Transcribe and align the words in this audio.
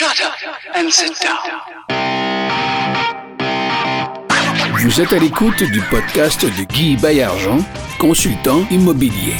Shut 0.00 0.18
up 0.24 0.32
and 0.74 0.90
sit 0.90 1.12
down. 1.20 1.36
Vous 4.82 4.98
êtes 4.98 5.12
à 5.12 5.18
l'écoute 5.18 5.62
du 5.62 5.82
podcast 5.90 6.42
de 6.42 6.64
Guy 6.64 6.96
Bayargent, 6.96 7.58
consultant 7.98 8.66
immobilier. 8.70 9.34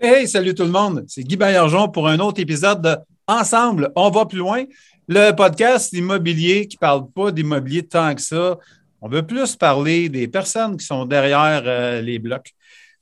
Hey, 0.00 0.26
salut 0.26 0.56
tout 0.56 0.64
le 0.64 0.70
monde. 0.70 1.04
C'est 1.06 1.22
Guy 1.22 1.36
Bayargent 1.36 1.90
pour 1.90 2.08
un 2.08 2.18
autre 2.18 2.40
épisode 2.40 2.82
de 2.82 2.96
Ensemble, 3.28 3.92
on 3.94 4.10
va 4.10 4.24
plus 4.24 4.38
loin. 4.38 4.64
Le 5.10 5.30
podcast 5.32 5.94
immobilier 5.94 6.68
qui 6.68 6.76
ne 6.76 6.80
parle 6.80 7.10
pas 7.10 7.32
d'immobilier 7.32 7.82
tant 7.82 8.14
que 8.14 8.20
ça. 8.20 8.58
On 9.00 9.08
veut 9.08 9.26
plus 9.26 9.56
parler 9.56 10.10
des 10.10 10.28
personnes 10.28 10.76
qui 10.76 10.84
sont 10.84 11.06
derrière 11.06 11.62
euh, 11.64 12.02
les 12.02 12.18
blocs. 12.18 12.52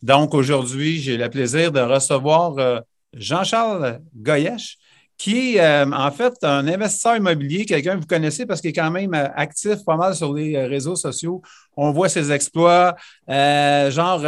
Donc, 0.03 0.33
aujourd'hui, 0.33 1.01
j'ai 1.01 1.17
le 1.17 1.29
plaisir 1.29 1.73
de 1.73 1.81
recevoir 1.81 2.57
euh, 2.59 2.79
Jean-Charles 3.13 3.99
Goyesh, 4.15 4.77
qui 5.19 5.57
est 5.57 5.61
euh, 5.61 5.91
en 5.91 6.13
fait 6.13 6.33
un 6.43 6.69
investisseur 6.69 7.17
immobilier, 7.17 7.65
quelqu'un 7.65 7.97
que 7.97 8.03
vous 8.03 8.07
connaissez 8.07 8.47
parce 8.47 8.61
qu'il 8.61 8.71
est 8.71 8.75
quand 8.75 8.93
même 8.93 9.13
actif 9.35 9.85
pas 9.85 9.97
mal 9.97 10.15
sur 10.15 10.33
les 10.33 10.65
réseaux 10.65 10.95
sociaux. 10.95 11.43
On 11.77 11.91
voit 11.91 12.09
ses 12.09 12.31
exploits, 12.31 12.95
genre 13.27 14.25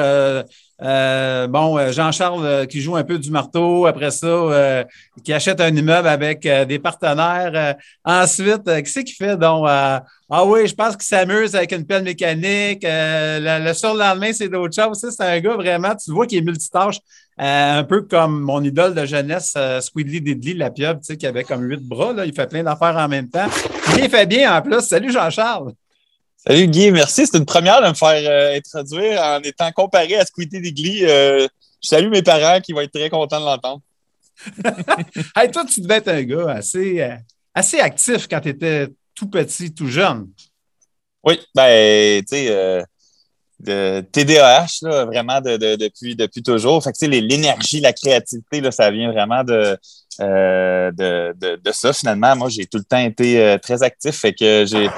euh, 0.80 1.48
bon, 1.48 1.76
euh, 1.76 1.90
Jean-Charles 1.90 2.46
euh, 2.46 2.64
qui 2.64 2.80
joue 2.80 2.94
un 2.94 3.02
peu 3.02 3.18
du 3.18 3.30
marteau, 3.32 3.86
après 3.86 4.12
ça, 4.12 4.84
qui 5.24 5.32
achète 5.32 5.60
un 5.60 5.74
immeuble 5.74 6.08
avec 6.08 6.42
des 6.42 6.78
partenaires. 6.78 7.76
ensuite, 8.04 8.64
qui 8.84 8.90
c'est 8.90 9.04
qui 9.04 9.14
fait 9.14 9.36
donc 9.36 9.66
Ah 9.66 10.44
oui, 10.46 10.66
je 10.66 10.74
pense 10.74 10.96
qu'il 10.96 11.06
s'amuse 11.06 11.56
avec 11.56 11.72
une 11.72 11.84
pelle 11.84 12.04
mécanique. 12.04 12.82
le, 12.84 13.64
le 13.66 13.74
surlendemain, 13.74 14.32
c'est 14.32 14.48
d'autres 14.48 14.74
choses. 14.74 15.04
C'est 15.16 15.24
un 15.24 15.40
gars 15.40 15.56
vraiment, 15.56 15.94
tu 15.96 16.12
vois, 16.12 16.26
qui 16.26 16.36
est 16.36 16.42
multitâche. 16.42 16.98
un 17.38 17.84
peu 17.84 18.02
comme 18.02 18.40
mon 18.40 18.62
idole 18.62 18.94
de 18.94 19.04
jeunesse, 19.04 19.56
Squidly 19.80 20.20
Diddly, 20.20 20.54
la 20.54 20.70
pieuvre, 20.70 21.00
tu 21.00 21.06
sais, 21.06 21.16
qui 21.16 21.26
avait 21.26 21.44
comme 21.44 21.62
huit 21.62 21.82
bras. 21.82 22.12
Là, 22.12 22.24
il 22.24 22.32
fait 22.32 22.46
plein 22.46 22.62
d'affaires 22.62 22.96
en 22.96 23.08
même 23.08 23.28
temps. 23.28 23.48
Il 23.96 24.08
fait 24.08 24.26
bien 24.26 24.56
en 24.56 24.62
plus. 24.62 24.80
Salut 24.80 25.12
Jean-Charles. 25.12 25.72
Salut 26.46 26.68
Guy, 26.68 26.92
merci. 26.92 27.26
C'est 27.26 27.36
une 27.36 27.44
première 27.44 27.82
de 27.82 27.88
me 27.88 27.94
faire 27.94 28.30
euh, 28.30 28.56
introduire 28.56 29.20
en 29.20 29.40
étant 29.40 29.72
comparé 29.72 30.14
à 30.14 30.24
Squiddy 30.24 30.60
Digly. 30.60 31.04
Euh, 31.04 31.48
je 31.82 31.88
salue 31.88 32.10
mes 32.10 32.22
parents 32.22 32.60
qui 32.60 32.72
vont 32.72 32.80
être 32.80 32.92
très 32.92 33.10
contents 33.10 33.40
de 33.40 33.44
l'entendre. 33.44 33.82
hey, 35.36 35.50
toi, 35.50 35.64
tu 35.64 35.80
devais 35.80 35.96
être 35.96 36.08
un 36.08 36.22
gars 36.22 36.52
assez, 36.52 37.02
euh, 37.02 37.16
assez 37.52 37.80
actif 37.80 38.28
quand 38.28 38.40
tu 38.40 38.50
étais 38.50 38.86
tout 39.16 39.28
petit, 39.28 39.74
tout 39.74 39.88
jeune. 39.88 40.28
Oui, 41.24 41.40
ben, 41.56 42.22
tu 42.22 42.36
sais, 42.36 42.84
de 43.58 44.00
TDAH, 44.12 44.78
là, 44.82 45.04
vraiment 45.06 45.40
de, 45.40 45.56
depuis, 45.74 46.14
depuis 46.14 46.44
toujours. 46.44 46.84
Fait 46.84 46.92
que, 46.92 47.04
l'énergie, 47.04 47.80
la 47.80 47.92
créativité, 47.92 48.60
là, 48.60 48.70
ça 48.70 48.92
vient 48.92 49.10
vraiment 49.10 49.42
de, 49.42 49.76
de, 50.20 51.56
de, 51.56 51.72
ça, 51.72 51.92
finalement. 51.92 52.36
Moi, 52.36 52.48
j'ai 52.48 52.66
tout 52.66 52.78
le 52.78 52.84
temps 52.84 53.04
été 53.04 53.56
très 53.60 53.82
actif. 53.82 54.14
Fait 54.20 54.32
que 54.32 54.64
j'ai 54.64 54.88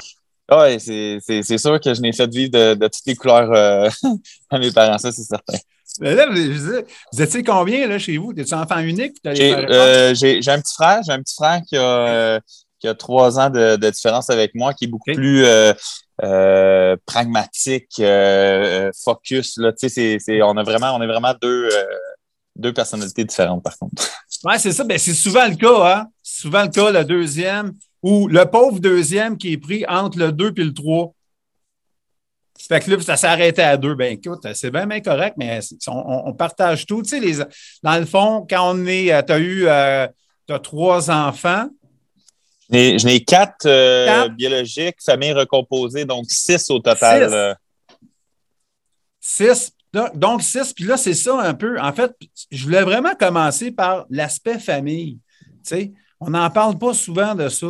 oui, 0.51 0.79
c'est 0.79 1.57
sûr 1.57 1.79
que 1.79 1.93
je 1.93 2.01
n'ai 2.01 2.13
fait 2.13 2.29
vivre 2.29 2.51
de, 2.51 2.87
toutes 2.87 3.05
les 3.05 3.15
couleurs 3.15 3.51
euh, 3.51 3.89
à 4.49 4.59
mes 4.59 4.71
parents, 4.71 4.97
ça, 4.97 5.11
c'est 5.11 5.23
certain. 5.23 5.57
là, 5.99 6.27
vous 6.29 7.21
étiez 7.21 7.43
combien 7.43 7.87
là, 7.87 7.97
chez 7.97 8.17
vous? 8.17 8.33
Êtes-tu 8.35 8.53
enfant 8.53 8.79
unique? 8.79 9.17
Euh, 9.25 10.13
j'ai 10.13 10.41
un 10.47 10.61
petit 10.61 10.73
frère. 10.73 11.01
J'ai 11.05 11.13
un 11.13 11.21
petit 11.21 11.35
frère 11.35 11.61
qui 11.67 11.77
a, 11.77 11.81
euh, 11.81 12.39
qui 12.79 12.87
a 12.87 12.95
trois 12.95 13.39
ans 13.39 13.49
de, 13.49 13.89
différence 13.89 14.29
avec 14.29 14.53
moi, 14.55 14.73
qui 14.73 14.85
est 14.85 14.87
beaucoup 14.87 15.11
plus 15.13 15.45
pragmatique, 17.05 18.01
focus. 19.03 19.57
Là. 19.57 19.71
on, 20.43 20.57
a 20.57 20.63
vraiment, 20.63 20.95
on 20.95 21.01
est 21.01 21.07
vraiment 21.07 21.33
deux, 21.41 21.69
deux 22.55 22.73
personnalités 22.73 23.23
différentes, 23.23 23.63
par 23.63 23.77
contre. 23.77 24.03
Oui, 24.43 24.53
c'est 24.57 24.71
ça. 24.71 24.83
Ben, 24.83 24.97
c'est 24.97 25.13
souvent 25.13 25.47
le 25.47 25.55
cas. 25.55 25.95
Hein? 25.95 26.07
C'est 26.21 26.41
souvent 26.41 26.63
le 26.63 26.69
cas, 26.69 26.91
le 26.91 27.05
deuxième 27.05 27.73
ou 28.01 28.27
le 28.27 28.45
pauvre 28.45 28.79
deuxième 28.79 29.37
qui 29.37 29.53
est 29.53 29.57
pris 29.57 29.85
entre 29.87 30.17
le 30.17 30.31
2 30.31 30.53
et 30.57 30.63
le 30.63 30.73
3. 30.73 31.13
Fait 32.67 32.79
que 32.79 32.91
là, 32.91 32.99
ça 32.99 33.17
s'est 33.17 33.27
arrêté 33.27 33.61
à 33.61 33.77
2. 33.77 33.95
Ben 33.95 34.13
écoute, 34.13 34.45
c'est 34.53 34.71
bien, 34.71 34.85
bien 34.85 35.01
correct, 35.01 35.35
mais 35.37 35.59
on, 35.87 36.33
partage 36.33 36.85
tout. 36.85 37.01
Tu 37.01 37.09
sais, 37.09 37.19
les, 37.19 37.37
dans 37.83 37.99
le 37.99 38.05
fond, 38.05 38.45
quand 38.47 38.75
on 38.75 38.85
est, 38.85 39.11
euh, 39.11 39.21
tu 39.23 39.33
as 39.33 39.39
eu 39.39 39.67
euh, 39.67 40.07
as 40.49 40.59
trois 40.59 41.09
enfants. 41.09 41.67
Je 42.69 43.05
n'ai 43.05 43.23
quatre, 43.23 43.65
euh, 43.65 44.29
biologiques, 44.29 44.97
famille 45.03 45.33
recomposée, 45.33 46.05
donc 46.05 46.25
six 46.29 46.69
au 46.69 46.79
total. 46.79 47.57
Six? 49.19 49.73
Donc. 49.93 50.41
Puis 50.75 50.85
là, 50.85 50.97
c'est 50.97 51.13
ça 51.13 51.39
un 51.41 51.53
peu. 51.53 51.79
En 51.79 51.91
fait, 51.91 52.13
je 52.49 52.63
voulais 52.63 52.83
vraiment 52.83 53.15
commencer 53.15 53.71
par 53.71 54.05
l'aspect 54.09 54.59
famille. 54.59 55.19
Tu 55.39 55.57
sais, 55.63 55.93
on 56.19 56.29
n'en 56.29 56.49
parle 56.49 56.77
pas 56.77 56.93
souvent 56.93 57.35
de 57.35 57.49
ça. 57.49 57.67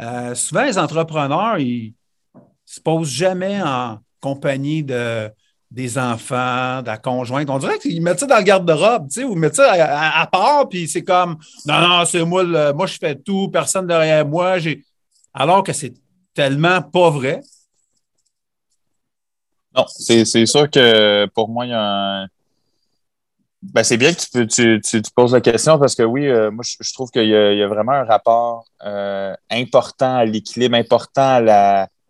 Euh, 0.00 0.34
souvent, 0.34 0.64
les 0.64 0.78
entrepreneurs, 0.78 1.58
ils 1.58 1.94
ne 2.34 2.40
se 2.64 2.80
posent 2.80 3.10
jamais 3.10 3.60
en 3.62 3.98
compagnie 4.20 4.82
de, 4.82 5.30
des 5.70 5.98
enfants, 5.98 6.82
de 6.82 6.86
la 6.86 6.98
conjointe. 6.98 7.48
On 7.50 7.58
dirait 7.58 7.78
qu'ils 7.78 8.02
mettent 8.02 8.20
ça 8.20 8.26
dans 8.26 8.36
le 8.38 8.42
garde-robe, 8.42 9.08
tu 9.08 9.20
sais, 9.20 9.24
ou 9.24 9.34
mettent 9.34 9.56
ça 9.56 9.72
à, 9.72 10.26
part, 10.26 10.68
puis 10.68 10.86
c'est 10.86 11.02
comme 11.02 11.38
non, 11.66 11.80
non, 11.80 12.04
c'est 12.04 12.24
moi, 12.24 12.44
moi, 12.72 12.86
je 12.86 12.98
fais 12.98 13.16
tout, 13.16 13.48
personne 13.48 13.86
derrière 13.86 14.26
moi. 14.26 14.56
Alors 15.32 15.62
que 15.62 15.72
c'est 15.72 15.94
tellement 16.34 16.82
pas 16.82 17.10
vrai. 17.10 17.40
Non, 19.74 19.86
c'est 19.88 20.46
sûr 20.46 20.70
que 20.70 21.26
pour 21.34 21.48
moi, 21.48 21.66
il 21.66 21.70
y 21.70 21.74
a 21.74 22.22
un 22.22 22.26
ben, 23.62 23.84
c'est 23.84 23.96
bien 23.96 24.12
que 24.12 24.42
tu, 24.44 24.80
tu, 24.80 25.02
poses 25.14 25.32
la 25.32 25.40
question 25.40 25.78
parce 25.78 25.94
que 25.94 26.02
oui, 26.02 26.26
euh, 26.26 26.50
moi, 26.50 26.64
je, 26.64 26.92
trouve 26.92 27.10
qu'il 27.10 27.28
y, 27.28 27.34
a 27.34 27.68
vraiment 27.68 27.92
un 27.92 28.02
rapport 28.02 28.64
euh, 28.84 29.34
important 29.50 30.16
à 30.16 30.24
l'équilibre, 30.24 30.74
important 30.74 31.46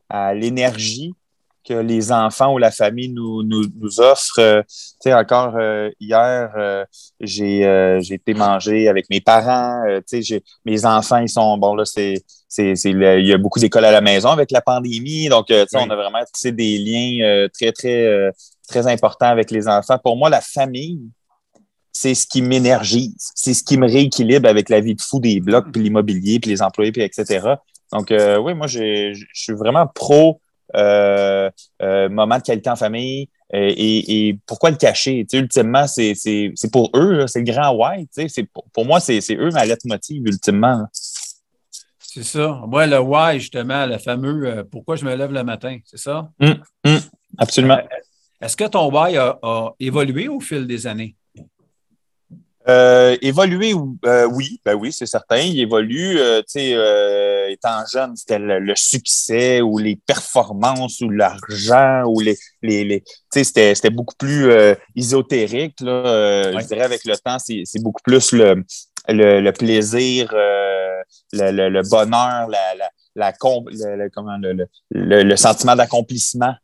à 0.09 0.35
l'énergie 0.35 1.15
que 1.67 1.75
les 1.75 2.13
enfants 2.13 2.53
ou 2.53 2.59
la 2.59 2.71
famille 2.71 3.09
nous, 3.09 3.43
nous, 3.43 3.65
nous 3.79 4.01
offrent. 4.01 4.39
Euh, 4.39 4.63
tu 4.63 5.11
sais, 5.11 5.15
encore 5.15 5.55
hier, 6.01 6.87
j'ai 7.21 8.01
été 8.11 8.35
manger 8.35 8.89
avec 8.89 9.09
mes 9.11 9.21
parents. 9.21 9.83
tu 10.09 10.23
sais, 10.23 10.43
mes 10.65 10.85
enfants, 10.85 11.19
ils 11.19 11.29
sont, 11.29 11.59
bon, 11.59 11.75
là, 11.75 11.85
c'est, 11.85 12.23
c'est, 12.49 12.75
il 12.85 13.27
y 13.27 13.33
a 13.33 13.39
beaucoup 13.39 13.59
d'écoles 13.59 13.85
à 13.85 13.93
la 13.93 14.01
maison 14.01 14.29
avec 14.29 14.51
la 14.51 14.61
pandémie. 14.61 15.29
Donc, 15.29 15.47
tu 15.47 15.55
sais, 15.55 15.77
on 15.77 15.91
a 15.91 15.97
vraiment 15.97 16.23
des 16.45 16.79
liens 16.79 17.49
très, 17.53 17.73
très, 17.73 18.33
très 18.69 18.87
importants 18.87 19.29
avec 19.29 19.51
les 19.51 19.69
enfants. 19.69 19.99
Pour 20.03 20.17
moi, 20.17 20.31
la 20.31 20.41
famille, 20.41 21.01
c'est 21.93 22.15
ce 22.15 22.27
qui 22.27 22.43
m'énergise, 22.43 23.15
c'est 23.35 23.55
ce 23.55 23.63
qui 23.63 23.77
me 23.77 23.87
rééquilibre 23.87 24.49
avec 24.49 24.69
la 24.71 24.81
vie 24.81 24.95
de 24.95 25.03
fou 25.03 25.21
des 25.21 25.41
blocs, 25.41 25.71
puis 25.71 25.83
l'immobilier, 25.83 26.41
puis 26.41 26.51
les 26.51 26.63
employés, 26.63 26.91
puis 26.91 27.03
etc. 27.03 27.55
Donc, 27.93 28.11
euh, 28.11 28.39
oui, 28.39 28.55
moi, 28.55 28.67
je 28.67 29.13
suis 29.35 29.53
vraiment 29.53 29.87
pro 29.87 30.41
euh, 30.75 31.51
euh, 31.83 32.09
moment 32.09 32.39
de 32.39 32.43
qualité 32.43 32.71
en 32.71 32.77
famille. 32.77 33.29
Et, 33.53 34.39
pourquoi 34.47 34.71
le 34.71 34.77
cacher? 34.77 35.27
ultimement, 35.33 35.87
c'est 35.87 36.15
pour 36.73 36.91
eux, 36.95 37.27
c'est 37.27 37.41
le 37.41 37.53
grand 37.53 37.75
why. 37.75 38.09
Pour, 38.53 38.65
pour 38.73 38.87
moi, 38.87 38.99
c'est 38.99 39.21
eux 39.33 39.51
ma 39.51 39.67
lettre 39.67 39.87
motive, 39.87 40.23
ultimement. 40.27 40.87
C'est 41.99 42.23
ça. 42.23 42.61
Moi, 42.67 42.87
le 42.87 42.99
why, 42.99 43.39
justement, 43.41 43.87
le 43.87 43.99
fameux 43.99 44.67
pourquoi 44.71 44.97
je 44.97 45.05
me 45.05 45.15
lève 45.15 45.33
le 45.33 45.45
matin, 45.45 45.79
c'est 45.85 45.99
ça? 45.99 46.31
Hum, 46.41 46.57
hum, 46.85 47.01
absolument. 47.37 47.79
Est-ce 48.41 48.57
que 48.57 48.65
ton 48.65 48.91
why 48.91 49.17
a 49.19 49.39
évolué 49.79 50.29
au 50.29 50.41
fil 50.41 50.67
des 50.67 50.87
années? 50.87 51.15
Euh, 52.69 53.17
évoluer, 53.23 53.75
euh, 54.07 54.27
oui, 54.27 54.61
ben 54.65 54.75
oui, 54.75 54.93
c'est 54.93 55.07
certain. 55.07 55.39
Il 55.39 55.59
évolue. 55.59 56.19
Euh, 56.19 56.41
tu 56.43 56.61
sais, 56.61 56.75
euh, 56.75 57.49
étant 57.51 57.85
jeune, 57.93 58.15
c'était 58.15 58.39
le, 58.39 58.75
succès 58.77 59.61
ou 59.61 59.79
les 59.79 59.97
performances 59.97 61.01
ou 61.01 61.11
l'argent 61.11 62.05
ou 62.07 62.21
les, 62.21 62.39
les, 62.63 62.85
les 62.85 63.01
tu 63.33 63.45
sais, 63.45 63.75
c'était 63.75 63.91
beaucoup 63.91 64.15
plus 64.17 64.53
ésotérique. 64.95 65.81
Là. 65.81 66.53
Je 66.53 66.67
dirais 66.67 66.83
avec 66.83 67.05
le 67.05 67.17
temps, 67.17 67.39
c'est 67.39 67.83
beaucoup 67.83 68.03
plus 68.05 68.33
le, 68.33 68.65
le, 69.09 69.41
le 69.41 69.53
plaisir, 69.53 70.33
le, 70.33 71.69
le, 71.69 71.91
bonheur, 71.91 72.49
la, 72.49 72.75
la, 72.77 72.91
la, 73.17 73.33
le, 73.33 74.09
comment, 74.09 74.37
le, 74.41 74.67
le, 74.91 75.37
sentiment 75.37 75.75
d'accomplissement 75.75 76.55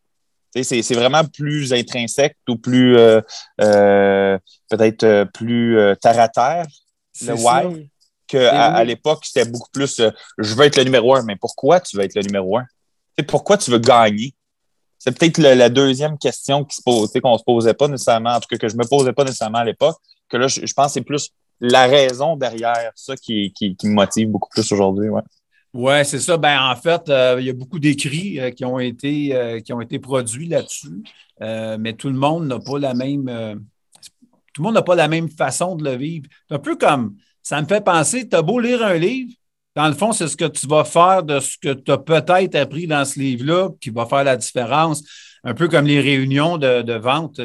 c'est 0.54 0.94
vraiment 0.94 1.24
plus 1.24 1.72
intrinsèque 1.72 2.36
ou 2.48 2.56
plus 2.56 2.96
euh, 2.96 3.20
euh, 3.60 4.38
peut-être 4.70 5.04
euh, 5.04 5.24
plus 5.24 5.78
terre 6.00 6.20
à 6.20 6.28
terre, 6.28 6.66
le 7.22 7.34
why, 7.34 7.90
qu'à 8.26 8.74
à, 8.74 8.84
l'époque, 8.84 9.24
c'était 9.24 9.48
beaucoup 9.48 9.70
plus 9.72 10.00
je 10.38 10.54
veux 10.54 10.64
être 10.64 10.76
le 10.76 10.84
numéro 10.84 11.14
un. 11.14 11.22
Mais 11.24 11.36
pourquoi 11.36 11.80
tu 11.80 11.96
veux 11.96 12.04
être 12.04 12.14
le 12.14 12.22
numéro 12.22 12.58
un? 12.58 12.64
pourquoi 13.26 13.58
tu 13.58 13.70
veux 13.70 13.78
gagner? 13.78 14.32
C'est 14.98 15.16
peut-être 15.16 15.38
la 15.38 15.68
deuxième 15.68 16.18
question 16.18 16.64
qui 16.64 16.76
se 16.76 16.82
pose, 16.82 17.10
qu'on 17.22 17.32
ne 17.32 17.38
se 17.38 17.44
posait 17.44 17.74
pas 17.74 17.88
nécessairement, 17.88 18.30
en 18.30 18.40
tout 18.40 18.48
cas 18.48 18.56
que 18.56 18.68
je 18.68 18.74
ne 18.74 18.82
me 18.82 18.88
posais 18.88 19.12
pas 19.12 19.24
nécessairement 19.24 19.58
à 19.58 19.64
l'époque, 19.64 19.96
que 20.28 20.36
là, 20.36 20.48
je, 20.48 20.60
pense 20.74 20.86
que 20.88 20.92
c'est 20.92 21.00
plus 21.02 21.30
la 21.60 21.86
raison 21.86 22.36
derrière 22.36 22.92
ça 22.94 23.16
qui, 23.16 23.52
qui, 23.52 23.76
me 23.84 23.94
motive 23.94 24.28
beaucoup 24.28 24.48
plus 24.50 24.70
aujourd'hui. 24.72 25.08
Ouais. 25.08 25.22
Oui, 25.78 26.04
c'est 26.04 26.18
ça. 26.18 26.36
Ben, 26.36 26.60
en 26.60 26.74
fait, 26.74 27.08
euh, 27.08 27.36
il 27.38 27.46
y 27.46 27.50
a 27.50 27.52
beaucoup 27.52 27.78
d'écrits 27.78 28.40
euh, 28.40 28.50
qui, 28.50 28.64
ont 28.64 28.80
été, 28.80 29.32
euh, 29.32 29.60
qui 29.60 29.72
ont 29.72 29.80
été 29.80 30.00
produits 30.00 30.48
là-dessus, 30.48 31.04
mais 31.40 31.92
tout 31.92 32.08
le 32.08 32.16
monde 32.16 32.48
n'a 32.48 32.58
pas 32.58 32.80
la 32.80 32.94
même. 32.94 33.26
tout 34.52 34.62
le 34.62 34.64
monde 34.64 34.74
n'a 34.74 34.82
pas 34.82 34.96
la 34.96 35.06
même 35.06 35.28
façon 35.28 35.76
de 35.76 35.84
le 35.84 35.96
vivre. 35.96 36.26
C'est 36.48 36.56
un 36.56 36.58
peu 36.58 36.74
comme 36.74 37.16
ça 37.44 37.62
me 37.62 37.66
fait 37.68 37.84
penser, 37.84 38.28
tu 38.28 38.34
as 38.34 38.42
beau 38.42 38.58
lire 38.58 38.82
un 38.82 38.94
livre, 38.94 39.32
dans 39.76 39.86
le 39.86 39.94
fond, 39.94 40.10
c'est 40.10 40.26
ce 40.26 40.36
que 40.36 40.46
tu 40.46 40.66
vas 40.66 40.82
faire 40.82 41.22
de 41.22 41.38
ce 41.38 41.56
que 41.56 41.72
tu 41.72 41.92
as 41.92 41.98
peut-être 41.98 42.56
appris 42.56 42.88
dans 42.88 43.04
ce 43.04 43.20
livre-là 43.20 43.68
qui 43.80 43.90
va 43.90 44.04
faire 44.06 44.24
la 44.24 44.36
différence. 44.36 45.04
Un 45.44 45.54
peu 45.54 45.68
comme 45.68 45.86
les 45.86 46.00
réunions 46.00 46.58
de, 46.58 46.94
vente. 46.94 47.40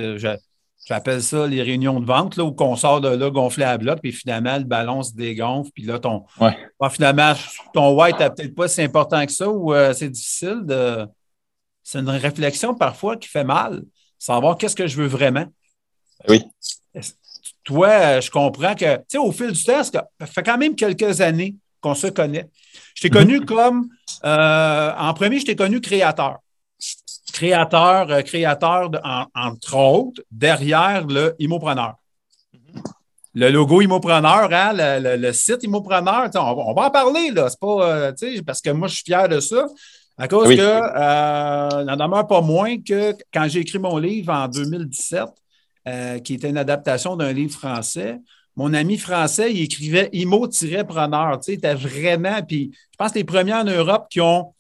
J'appelle 0.86 1.24
ça 1.24 1.48
les 1.48 1.62
réunions 1.62 2.00
de 2.00 2.06
vente, 2.06 2.36
là, 2.36 2.44
où 2.44 2.54
on 2.60 2.76
sort 2.76 3.00
de 3.00 3.08
là 3.08 3.30
gonflé 3.30 3.64
à 3.64 3.78
bloc, 3.78 4.00
puis 4.02 4.12
finalement, 4.12 4.58
le 4.58 4.66
ballon 4.66 5.02
se 5.02 5.14
dégonfle, 5.14 5.72
puis 5.74 5.84
là, 5.84 5.98
ton, 5.98 6.26
ouais. 6.42 6.56
finalement, 6.92 7.34
ton 7.74 7.98
white 7.98 8.20
n'est 8.20 8.30
peut-être 8.30 8.56
pas 8.56 8.68
si 8.68 8.82
important 8.82 9.26
que 9.26 9.32
ça, 9.32 9.50
ou 9.50 9.74
euh, 9.74 9.94
c'est 9.94 10.10
difficile 10.10 10.62
de. 10.64 11.08
C'est 11.84 12.00
une 12.00 12.10
réflexion 12.10 12.76
parfois 12.76 13.18
qui 13.18 13.28
fait 13.28 13.44
mal, 13.44 13.84
savoir 14.18 14.58
qu'est-ce 14.58 14.76
que 14.76 14.88
je 14.88 14.98
veux 14.98 15.08
vraiment. 15.08 15.46
Oui. 16.28 16.44
Toi, 17.66 17.90
euh, 17.90 18.22
je 18.22 18.32
comprends 18.32 18.76
que, 18.76 18.98
tu 18.98 19.04
sais, 19.10 19.18
au 19.18 19.32
fil 19.32 19.52
du 19.52 19.64
temps, 19.64 19.84
ça 19.84 20.06
fait 20.26 20.44
quand 20.44 20.58
même 20.58 20.76
quelques 20.76 21.20
années 21.22 21.56
qu'on 21.82 21.96
se 21.96 22.08
connaît. 22.08 22.50
Je 22.96 23.02
t'ai 23.02 23.10
mm-hmm. 23.10 23.12
connu 23.12 23.46
comme, 23.46 23.90
euh, 24.24 24.92
en 24.98 25.14
premier, 25.14 25.40
je 25.40 25.46
t'ai 25.46 25.56
connu 25.56 25.82
créateur 25.82 26.40
créateur, 27.34 28.10
euh, 28.12 28.22
créateur 28.22 28.90
entre 29.36 29.76
autres, 29.76 30.22
derrière 30.32 31.06
le 31.06 31.36
Immopreneur. 31.40 31.96
Le 33.34 33.50
logo 33.50 33.82
Immopreneur, 33.82 34.54
hein, 34.54 34.74
le, 34.76 35.32
site 35.34 35.64
Immopreneur, 35.64 36.30
on, 36.36 36.74
va 36.74 36.88
en 36.88 36.92
parler, 36.92 37.32
là. 37.32 37.50
C'est 37.50 37.60
pas, 37.60 38.12
euh, 38.12 38.12
parce 38.46 38.62
que 38.62 38.70
moi, 38.70 38.88
je 38.88 38.96
suis 38.96 39.04
fier 39.04 39.28
de 39.28 39.40
ça. 39.40 39.66
À 40.20 40.28
cause 40.28 40.56
que, 40.56 40.62
euh, 40.62 41.84
n'en 41.84 41.98
demeure 41.98 42.28
pas 42.28 42.42
moins 42.42 42.78
que 42.78 43.16
quand 43.34 43.48
j'ai 43.48 43.62
écrit 43.62 43.80
mon 43.80 43.98
livre 43.98 44.32
en 44.32 44.48
2017, 44.48 45.24
qui 46.24 46.36
était 46.36 46.50
une 46.50 46.58
adaptation 46.60 47.18
d'un 47.18 47.34
livre 47.34 47.52
français, 47.52 48.20
mon 48.56 48.74
ami 48.76 49.00
français, 49.00 49.52
il 49.52 49.64
écrivait 49.64 50.10
Imo-preneur. 50.14 51.40
Tu 51.40 51.46
sais, 51.46 51.54
était 51.54 51.74
vraiment, 51.74 52.42
puis 52.48 52.72
je 52.92 52.98
pense 52.98 53.12
que 53.12 53.18
les 53.18 53.24
premiers 53.24 53.56
en 53.56 53.64
Europe 53.64 54.06
qui 54.12 54.22
ont 54.22 54.54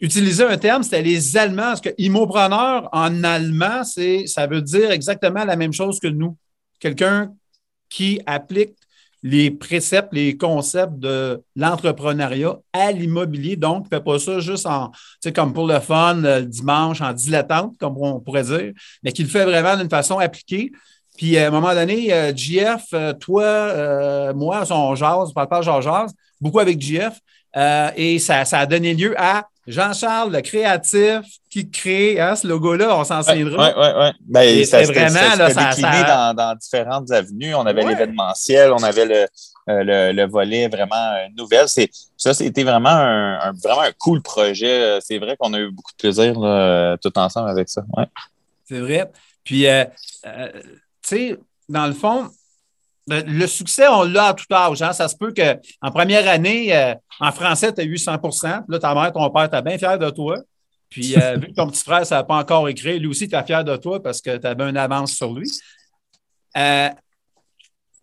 utiliser 0.00 0.44
un 0.44 0.56
terme, 0.56 0.82
c'était 0.82 1.02
les 1.02 1.36
Allemands. 1.36 1.62
Parce 1.62 1.80
que 1.80 1.94
immopreneur 1.98 2.88
en 2.92 3.24
allemand, 3.24 3.84
c'est, 3.84 4.26
ça 4.26 4.46
veut 4.46 4.62
dire 4.62 4.90
exactement 4.90 5.44
la 5.44 5.56
même 5.56 5.72
chose 5.72 6.00
que 6.00 6.08
nous. 6.08 6.36
Quelqu'un 6.78 7.32
qui 7.88 8.20
applique 8.26 8.74
les 9.24 9.50
préceptes, 9.50 10.12
les 10.12 10.36
concepts 10.36 10.98
de 10.98 11.42
l'entrepreneuriat 11.56 12.58
à 12.74 12.92
l'immobilier. 12.92 13.56
Donc, 13.56 13.84
ne 13.84 13.88
fait 13.88 14.04
pas 14.04 14.18
ça 14.18 14.38
juste 14.38 14.66
en, 14.66 14.92
comme 15.34 15.54
pour 15.54 15.66
le 15.66 15.80
fun, 15.80 16.16
le 16.16 16.42
dimanche, 16.42 17.00
en 17.00 17.14
dilettante, 17.14 17.74
comme 17.78 17.96
on 17.96 18.20
pourrait 18.20 18.42
dire, 18.42 18.72
mais 19.02 19.12
qu'il 19.12 19.24
le 19.24 19.30
fait 19.30 19.44
vraiment 19.44 19.78
d'une 19.78 19.88
façon 19.88 20.18
appliquée. 20.18 20.72
Puis, 21.16 21.38
à 21.38 21.46
un 21.46 21.50
moment 21.50 21.72
donné, 21.74 22.12
euh, 22.12 22.34
JF, 22.36 22.84
euh, 22.92 23.12
toi, 23.14 23.44
euh, 23.44 24.34
moi, 24.34 24.62
on 24.70 24.94
jase, 24.94 25.30
on 25.30 25.32
parle 25.32 25.48
pas 25.48 25.62
jase, 25.62 26.12
beaucoup 26.38 26.60
avec 26.60 26.78
JF, 26.78 27.18
et 27.96 28.18
ça 28.18 28.42
a 28.42 28.66
donné 28.66 28.92
lieu 28.94 29.14
à 29.16 29.46
Jean-Charles, 29.66 30.32
le 30.32 30.40
créatif, 30.40 31.20
qui 31.50 31.70
crée 31.70 32.20
hein, 32.20 32.36
ce 32.36 32.46
logo-là, 32.46 32.96
on 32.96 33.04
s'en 33.04 33.22
souviendra. 33.22 33.68
Oui, 33.68 33.74
oui, 33.76 33.88
oui. 34.00 34.10
Ben, 34.26 34.64
ça, 34.64 34.82
vraiment, 34.82 35.36
là, 35.36 35.50
ça, 35.50 35.70
décliné 35.70 36.02
Dans, 36.06 36.34
dans, 36.34 36.54
différentes 36.56 37.10
avenues. 37.10 37.54
On 37.54 37.64
avait 37.64 37.84
l'événementiel, 37.84 38.72
on 38.72 38.82
avait 38.82 39.06
le, 39.06 39.26
euh, 39.70 40.12
le, 40.12 40.26
volet 40.26 40.68
vraiment 40.68 40.94
euh, 40.94 41.26
nouvelle. 41.36 41.66
Ça, 41.68 42.34
c'était 42.34 42.64
vraiment 42.64 42.90
un, 42.90 43.52
vraiment 43.52 43.82
un 43.82 43.92
cool 43.98 44.20
projet. 44.20 44.98
C'est 45.00 45.18
vrai 45.18 45.36
qu'on 45.38 45.54
a 45.54 45.58
eu 45.58 45.70
beaucoup 45.70 45.92
de 45.92 45.96
plaisir 45.96 46.34
tout 47.02 47.18
ensemble 47.18 47.48
avec 47.48 47.68
ça. 47.68 47.82
Ouais. 47.96 48.06
C'est 48.64 48.80
vrai. 48.80 49.10
Puis, 49.44 49.66
euh, 49.66 49.84
tu 50.24 50.68
sais, 51.02 51.38
dans 51.68 51.86
le 51.86 51.92
fond, 51.92 52.30
le 53.06 53.46
succès, 53.46 53.86
on 53.88 54.02
l'a 54.02 54.28
à 54.28 54.34
tout 54.34 54.52
âge. 54.52 54.82
Hein? 54.82 54.92
Ça 54.92 55.08
se 55.08 55.16
peut 55.16 55.32
qu'en 55.32 55.90
première 55.90 56.28
année, 56.28 56.74
euh, 56.74 56.94
en 57.20 57.32
français, 57.32 57.72
tu 57.72 57.80
as 57.80 57.84
eu 57.84 57.96
100% 57.96 58.64
Là, 58.68 58.78
ta 58.78 58.94
mère, 58.94 59.12
ton 59.12 59.30
père, 59.30 59.50
tu 59.50 59.62
bien 59.62 59.78
fier 59.78 59.98
de 59.98 60.10
toi. 60.10 60.36
Puis, 60.88 61.16
euh, 61.16 61.36
vu 61.36 61.48
que 61.48 61.54
ton 61.54 61.68
petit 61.68 61.82
frère, 61.82 62.06
ça 62.06 62.16
n'a 62.16 62.24
pas 62.24 62.36
encore 62.36 62.68
écrit, 62.68 62.98
lui 62.98 63.08
aussi, 63.08 63.28
tu 63.28 63.34
es 63.34 63.44
fier 63.44 63.64
de 63.64 63.76
toi 63.76 64.02
parce 64.02 64.20
que 64.20 64.36
tu 64.36 64.46
avais 64.46 64.68
une 64.68 64.76
avance 64.76 65.12
sur 65.12 65.32
lui. 65.32 65.50
Euh, 66.56 66.88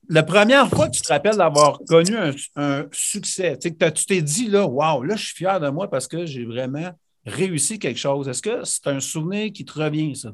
la 0.09 0.24
première 0.24 0.68
fois 0.68 0.89
que 0.89 0.95
tu 0.95 1.01
te 1.01 1.07
rappelles 1.07 1.38
d'avoir 1.38 1.80
connu 1.88 2.15
un, 2.56 2.86
succès, 2.92 3.57
tu 3.57 3.74
t'es 3.74 4.21
dit, 4.21 4.48
là, 4.48 4.68
waouh, 4.68 5.03
là, 5.03 5.15
je 5.15 5.25
suis 5.25 5.36
fier 5.36 5.59
de 5.59 5.69
moi 5.69 5.89
parce 5.89 6.07
que 6.07 6.25
j'ai 6.25 6.44
vraiment 6.44 6.92
réussi 7.25 7.80
quelque 7.80 8.00
chose. 8.00 8.27
Est-ce 8.27 8.42
que 8.42 8.63
c'est 8.65 8.88
un 8.88 9.00
souvenir 9.00 9.51
qui 9.53 9.63
te 9.63 9.80
revient, 9.80 10.15
ça? 10.15 10.31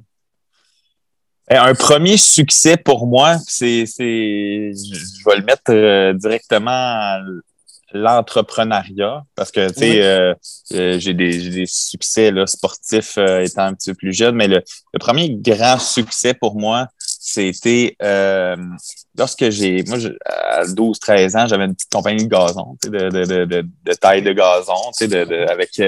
Ben, 1.49 1.61
un 1.63 1.75
premier 1.75 2.17
succès 2.17 2.75
pour 2.75 3.07
moi, 3.07 3.37
c'est, 3.47 3.85
c'est 3.85 4.03
je 4.73 5.25
vais 5.25 5.37
le 5.37 5.43
mettre 5.43 5.71
euh, 5.71 6.13
directement 6.13 6.71
à 6.71 7.19
l'entrepreneuriat 7.93 9.23
parce 9.33 9.51
que 9.51 9.69
tu 9.69 9.79
sais 9.79 10.03
euh, 10.03 10.33
euh, 10.73 10.99
j'ai, 10.99 11.13
des, 11.13 11.31
j'ai 11.39 11.49
des 11.51 11.65
succès 11.65 12.31
là, 12.31 12.45
sportifs 12.47 13.17
étant 13.17 13.61
un 13.63 13.73
petit 13.75 13.91
peu 13.91 13.95
plus 13.95 14.13
jeune, 14.13 14.35
mais 14.35 14.49
le, 14.49 14.61
le 14.93 14.99
premier 14.99 15.37
grand 15.37 15.79
succès 15.79 16.33
pour 16.33 16.59
moi, 16.59 16.87
c'était 16.99 17.95
lorsque 19.17 19.49
j'ai 19.49 19.83
moi 19.87 19.99
à 20.25 20.65
12 20.67 20.99
13 20.99 21.35
ans, 21.37 21.47
j'avais 21.47 21.63
une 21.63 21.75
petite 21.75 21.91
compagnie 21.91 22.25
de 22.25 22.29
gazon, 22.29 22.77
de, 22.83 22.89
de, 22.89 23.23
de, 23.23 23.45
de, 23.45 23.65
de 23.85 23.93
taille 23.93 24.21
de 24.21 24.33
gazon, 24.33 24.91
tu 24.97 25.05
sais 25.05 25.07
de, 25.07 25.23
de, 25.23 25.49
avec 25.49 25.79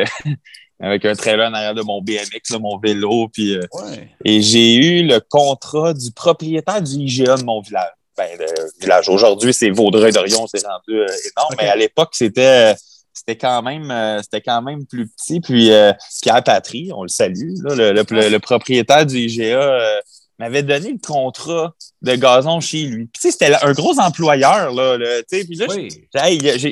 avec 0.79 1.05
un 1.05 1.13
trailer 1.13 1.49
en 1.49 1.53
arrière 1.53 1.73
de 1.73 1.81
mon 1.81 2.01
BMX, 2.01 2.57
mon 2.59 2.77
vélo. 2.77 3.27
Puis, 3.33 3.55
euh, 3.55 3.61
Et 4.23 4.41
j'ai 4.41 4.75
eu 4.75 5.03
le 5.05 5.19
contrat 5.19 5.93
du 5.93 6.11
propriétaire 6.11 6.81
du 6.81 6.95
IGA 6.95 7.37
de 7.37 7.43
mon 7.43 7.61
village. 7.61 7.91
Ben, 8.17 8.29
le 8.37 8.45
village. 8.81 9.09
Aujourd'hui, 9.09 9.53
c'est 9.53 9.69
Vaudreuil-Dorion, 9.69 10.45
c'est 10.47 10.65
rendu 10.65 10.99
euh, 10.99 11.07
énorme, 11.07 11.55
mais 11.57 11.69
à 11.69 11.75
l'époque, 11.75 12.09
c'était 12.13 12.75
c'était 13.13 13.37
quand 13.37 13.61
même 13.61 13.93
c'était 14.21 14.41
quand 14.41 14.61
même 14.61 14.85
plus 14.85 15.09
petit. 15.09 15.41
Puis 15.41 15.71
Pierre 16.21 16.43
Patry, 16.43 16.91
on 16.93 17.03
le 17.03 17.09
salue, 17.09 17.53
le, 17.63 17.91
le, 17.91 18.39
propriétaire 18.39 19.05
du 19.05 19.17
IGA 19.17 20.01
m'avait 20.37 20.63
donné 20.63 20.93
le 20.93 21.05
contrat 21.05 21.73
de 22.01 22.15
gazon 22.15 22.61
chez 22.61 22.83
lui. 22.83 23.07
Puis 23.07 23.31
c'était 23.31 23.53
un 23.61 23.73
gros 23.73 23.99
employeur, 23.99 24.73
là. 24.73 24.97
puis 25.29 25.55
là, 25.55 25.67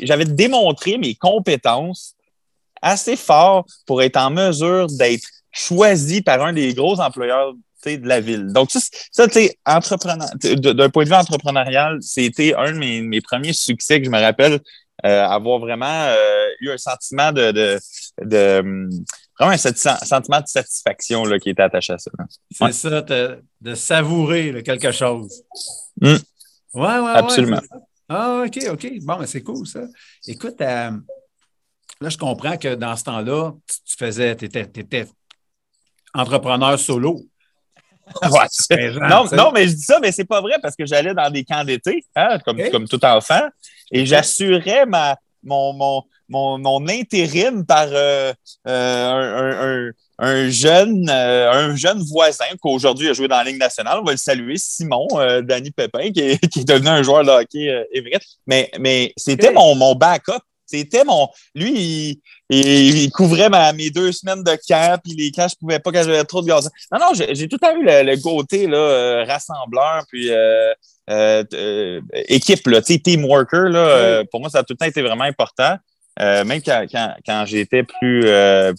j'avais 0.03 0.25
démontré 0.25 0.97
mes 0.97 1.15
compétences 1.15 2.16
assez 2.81 3.15
fort 3.15 3.65
pour 3.85 4.01
être 4.01 4.17
en 4.17 4.29
mesure 4.29 4.87
d'être 4.87 5.27
choisi 5.51 6.21
par 6.21 6.41
un 6.43 6.53
des 6.53 6.73
gros 6.73 6.99
employeurs 6.99 7.53
de 7.85 8.07
la 8.07 8.19
ville. 8.19 8.47
Donc, 8.51 8.69
ça, 8.71 9.27
tu 9.27 9.33
sais, 9.33 9.57
d'un 10.55 10.89
point 10.89 11.03
de 11.03 11.09
vue 11.09 11.15
entrepreneurial, 11.15 11.99
c'était 12.01 12.53
un 12.55 12.73
de 12.73 12.77
mes, 12.77 13.21
premiers 13.21 13.53
succès 13.53 13.99
que 13.99 14.05
je 14.05 14.09
me 14.09 14.19
rappelle 14.19 14.59
euh, 15.05 15.25
avoir 15.25 15.59
vraiment 15.59 15.85
euh, 15.85 16.47
eu 16.59 16.71
un 16.71 16.77
sentiment 16.77 17.31
de, 17.31 17.51
de, 17.51 17.79
vraiment 19.39 19.53
un 19.53 19.57
sentiment 19.57 20.41
de 20.41 20.47
satisfaction 20.47 21.23
là, 21.23 21.37
qui 21.39 21.51
était 21.51 21.61
attaché 21.61 21.93
à 21.93 21.97
ça. 21.99 22.11
C'est 22.51 22.73
ça, 22.73 23.01
de 23.01 23.75
savourer 23.75 24.63
quelque 24.63 24.91
chose. 24.91 25.43
Oui, 26.01 26.13
mmh. 26.13 26.17
Ouais, 26.73 26.99
ouais, 26.99 27.11
Absolument. 27.15 27.61
ah, 28.09 28.43
OK, 28.45 28.59
OK. 28.71 28.91
Bon, 29.01 29.25
c'est 29.25 29.41
cool, 29.41 29.65
ça. 29.65 29.81
Écoute, 30.27 30.61
euh, 30.61 30.91
Là, 31.99 32.09
je 32.09 32.17
comprends 32.17 32.57
que 32.57 32.75
dans 32.75 32.95
ce 32.95 33.03
temps-là, 33.05 33.53
tu 33.67 33.97
faisais, 33.97 34.35
tu 34.35 34.45
étais, 34.45 35.07
entrepreneur 36.13 36.77
solo. 36.79 37.21
non, 39.09 39.25
non, 39.33 39.51
mais 39.51 39.67
je 39.67 39.73
dis 39.73 39.81
ça, 39.81 39.99
mais 39.99 40.11
c'est 40.11 40.25
pas 40.25 40.39
vrai 40.39 40.55
parce 40.61 40.75
que 40.75 40.85
j'allais 40.85 41.13
dans 41.13 41.29
des 41.29 41.43
camps 41.43 41.63
d'été, 41.65 42.05
hein, 42.15 42.39
comme, 42.45 42.57
comme 42.69 42.87
tout 42.87 43.03
enfant, 43.03 43.41
et 43.91 44.05
j'assurais 44.05 44.85
ma, 44.85 45.17
mon, 45.43 46.03
mon, 46.29 46.57
mon, 46.57 46.87
intérim 46.87 47.65
par 47.65 47.87
euh, 47.91 48.33
euh, 48.67 49.91
un, 50.19 50.49
jeune, 50.49 51.09
euh, 51.09 51.51
un 51.51 51.75
jeune 51.75 52.01
voisin 52.03 52.45
qu'aujourd'hui 52.61 53.09
a 53.09 53.13
joué 53.13 53.27
dans 53.27 53.37
la 53.37 53.45
Ligue 53.45 53.59
nationale. 53.59 53.99
On 54.01 54.03
va 54.03 54.11
le 54.11 54.17
saluer, 54.17 54.57
Simon, 54.57 55.07
Danny 55.43 55.71
Pépin, 55.71 56.11
qui 56.11 56.19
est, 56.19 56.47
qui 56.51 56.59
est, 56.59 56.67
devenu 56.67 56.89
un 56.89 57.03
joueur 57.03 57.23
de 57.23 57.29
hockey 57.29 57.67
vrai. 58.01 58.19
Mais, 58.45 58.71
mais 58.79 59.13
c'était 59.17 59.51
mon, 59.51 59.75
mon 59.75 59.95
backup 59.95 60.41
c'était 60.67 61.05
mon. 61.05 61.29
Lui, 61.55 62.21
il, 62.49 63.09
couvrait 63.11 63.49
ma, 63.49 63.71
mes 63.73 63.89
deux 63.89 64.11
semaines 64.11 64.43
de 64.43 64.57
camp, 64.67 64.99
puis 65.01 65.13
les 65.13 65.31
camps, 65.31 65.47
je 65.47 65.55
pouvais 65.55 65.79
pas 65.79 65.91
quand 65.91 66.03
j'avais 66.03 66.23
trop 66.25 66.41
de 66.41 66.47
gaz. 66.47 66.69
Non, 66.91 66.99
non, 66.99 67.13
j'ai 67.13 67.47
tout 67.47 67.59
à 67.61 67.73
eu 67.73 67.83
le, 67.83 68.03
le 68.03 68.21
côté 68.21 68.67
là, 68.67 68.77
euh, 68.77 69.23
rassembleur, 69.25 70.05
puis 70.09 70.29
euh, 70.29 70.73
euh, 71.09 72.01
équipe, 72.27 72.67
là, 72.67 72.81
team 72.81 73.25
worker. 73.25 73.69
Là, 73.69 74.23
pour 74.29 74.41
moi, 74.41 74.49
ça 74.49 74.59
a 74.59 74.63
tout 74.63 74.73
le 74.73 74.77
temps 74.77 74.85
été 74.85 75.01
vraiment 75.01 75.23
important, 75.23 75.77
même 76.19 76.61
quand, 76.61 76.85
quand, 76.91 77.15
quand 77.25 77.45
j'étais 77.45 77.83
plus, 77.83 78.25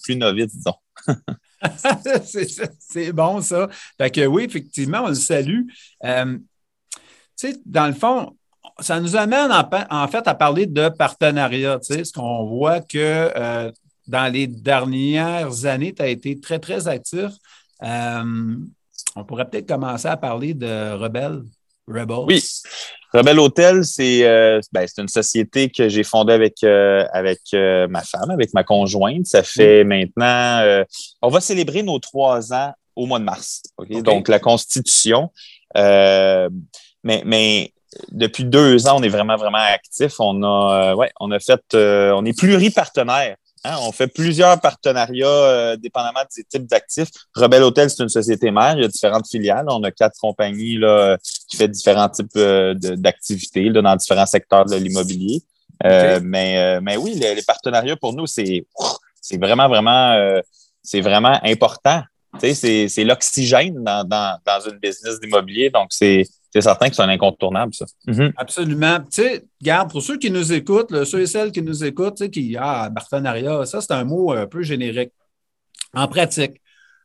plus 0.02 0.16
novice, 0.16 0.54
disons. 0.54 0.74
c'est 2.78 3.12
bon, 3.12 3.40
ça. 3.40 3.68
Fait 3.96 4.10
que 4.10 4.26
oui, 4.26 4.44
effectivement, 4.44 5.04
on 5.04 5.08
le 5.08 5.14
salue. 5.14 5.62
tu 6.02 6.40
sais, 7.34 7.56
dans 7.64 7.86
le 7.86 7.94
fond, 7.94 8.36
ça 8.80 9.00
nous 9.00 9.16
amène 9.16 9.50
en, 9.52 10.08
fait 10.08 10.26
à 10.26 10.34
parler 10.34 10.66
de 10.66 10.88
partenariat. 10.88 11.78
Tu 11.80 11.94
sais, 11.94 12.04
ce 12.04 12.12
qu'on 12.12 12.44
voit 12.44 12.80
que 12.80 12.98
euh, 13.36 13.70
dans 14.06 14.32
les 14.32 14.46
dernières 14.46 15.66
années, 15.66 15.94
tu 15.94 16.02
as 16.02 16.08
été 16.08 16.38
très, 16.40 16.58
très 16.58 16.88
actif. 16.88 17.30
Euh, 17.82 18.56
on 19.16 19.24
pourrait 19.24 19.48
peut-être 19.48 19.68
commencer 19.68 20.08
à 20.08 20.16
parler 20.16 20.54
de 20.54 20.92
Rebelle. 20.92 21.42
Rebel. 21.86 22.24
Oui. 22.26 22.44
Rebelle 23.12 23.38
Hotel, 23.38 23.84
c'est 23.84 24.22
ben, 24.70 24.86
une 24.98 25.08
société 25.08 25.70
que 25.70 25.88
j'ai 25.88 26.04
fondée 26.04 26.34
avec, 26.34 26.62
avec 26.62 27.40
ma 27.52 28.02
femme, 28.02 28.30
avec 28.30 28.52
ma 28.52 28.64
conjointe. 28.64 29.26
Ça 29.26 29.42
fait 29.42 29.82
maintenant, 29.84 30.84
on 31.22 31.28
va 31.28 31.40
célébrer 31.40 31.82
nos 31.82 31.98
trois 31.98 32.52
ans 32.52 32.74
au 32.94 33.06
mois 33.06 33.18
de 33.18 33.24
mars. 33.24 33.62
Donc, 34.02 34.28
la 34.28 34.38
Constitution. 34.38 35.30
mais, 35.74 37.22
mais 37.24 37.72
depuis 38.10 38.44
deux 38.44 38.86
ans, 38.86 38.98
on 38.98 39.02
est 39.02 39.08
vraiment, 39.08 39.36
vraiment 39.36 39.58
actif. 39.58 40.20
On 40.20 40.42
a, 40.42 40.90
euh, 40.90 40.94
ouais, 40.94 41.10
on 41.20 41.30
a 41.30 41.40
fait, 41.40 41.62
euh, 41.74 42.12
on 42.16 42.24
est 42.24 42.36
pluripartenaire. 42.36 43.36
Hein? 43.64 43.76
On 43.82 43.92
fait 43.92 44.06
plusieurs 44.06 44.60
partenariats 44.60 45.26
euh, 45.26 45.76
dépendamment 45.76 46.20
des 46.36 46.44
types 46.44 46.66
d'actifs. 46.66 47.08
Rebelle 47.34 47.62
Hotel, 47.62 47.90
c'est 47.90 48.02
une 48.02 48.08
société 48.08 48.50
mère. 48.50 48.74
Il 48.76 48.82
y 48.82 48.84
a 48.84 48.88
différentes 48.88 49.28
filiales. 49.28 49.66
On 49.68 49.82
a 49.82 49.90
quatre 49.90 50.18
compagnies 50.20 50.76
là, 50.76 51.16
qui 51.48 51.56
font 51.56 51.66
différents 51.66 52.08
types 52.08 52.38
d'activités 52.38 53.70
dans 53.70 53.96
différents 53.96 54.26
secteurs 54.26 54.66
de 54.66 54.76
l'immobilier. 54.76 55.42
mais, 55.82 56.80
mais 56.80 56.96
oui, 56.96 57.14
les, 57.14 57.42
partenariats 57.42 57.96
pour 57.96 58.12
nous, 58.12 58.26
c'est 58.26 58.66
c'est 59.20 59.38
vraiment, 59.38 59.68
vraiment, 59.68 60.40
c'est 60.82 61.00
vraiment 61.00 61.38
important. 61.44 62.02
C'est 62.40 63.04
l'oxygène 63.04 63.82
dans, 63.82 64.04
dans, 64.04 64.38
dans 64.44 64.60
une 64.70 64.78
business 64.78 65.18
d'immobilier. 65.20 65.70
Donc, 65.70 65.88
c'est 65.90 66.24
c'est 66.50 66.60
certain 66.62 66.88
que 66.88 66.96
c'est 66.96 67.02
un 67.02 67.08
incontournable, 67.08 67.74
ça. 67.74 67.84
Mhm. 68.06 68.32
Absolument. 68.36 69.00
Tu 69.00 69.22
sais, 69.22 69.44
garde, 69.60 69.90
pour 69.90 70.02
ceux 70.02 70.18
qui 70.18 70.30
nous 70.30 70.52
écoutent, 70.52 71.04
ceux 71.04 71.20
et 71.20 71.26
celles 71.26 71.52
qui 71.52 71.62
nous 71.62 71.84
écoutent, 71.84 72.16
tu 72.16 72.24
sais, 72.24 72.30
qui, 72.30 72.56
ah, 72.58 72.90
partenariat, 72.94 73.66
ça, 73.66 73.80
c'est 73.80 73.92
un 73.92 74.04
mot 74.04 74.32
un 74.32 74.46
peu 74.46 74.62
générique. 74.62 75.12
En 75.94 76.08
pratique. 76.08 76.60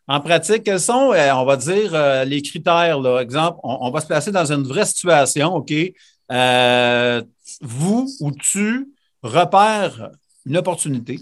En 0.08 0.20
pratique, 0.20 0.64
quels 0.64 0.80
sont, 0.80 1.14
euh, 1.14 1.34
on 1.34 1.46
va 1.46 1.56
dire, 1.56 1.94
euh, 1.94 2.26
les 2.26 2.42
critères? 2.42 3.00
Là? 3.00 3.22
Exemple, 3.22 3.60
on, 3.64 3.90
va 3.90 4.02
se 4.02 4.08
placer 4.08 4.32
dans 4.32 4.52
une 4.52 4.64
vraie 4.64 4.86
situation, 4.86 5.56
OK? 5.56 5.74
Euh, 6.32 7.22
vous 7.62 8.10
ou 8.20 8.32
tu 8.32 8.90
repères 9.22 10.12
une 10.46 10.58
opportunité 10.58 11.20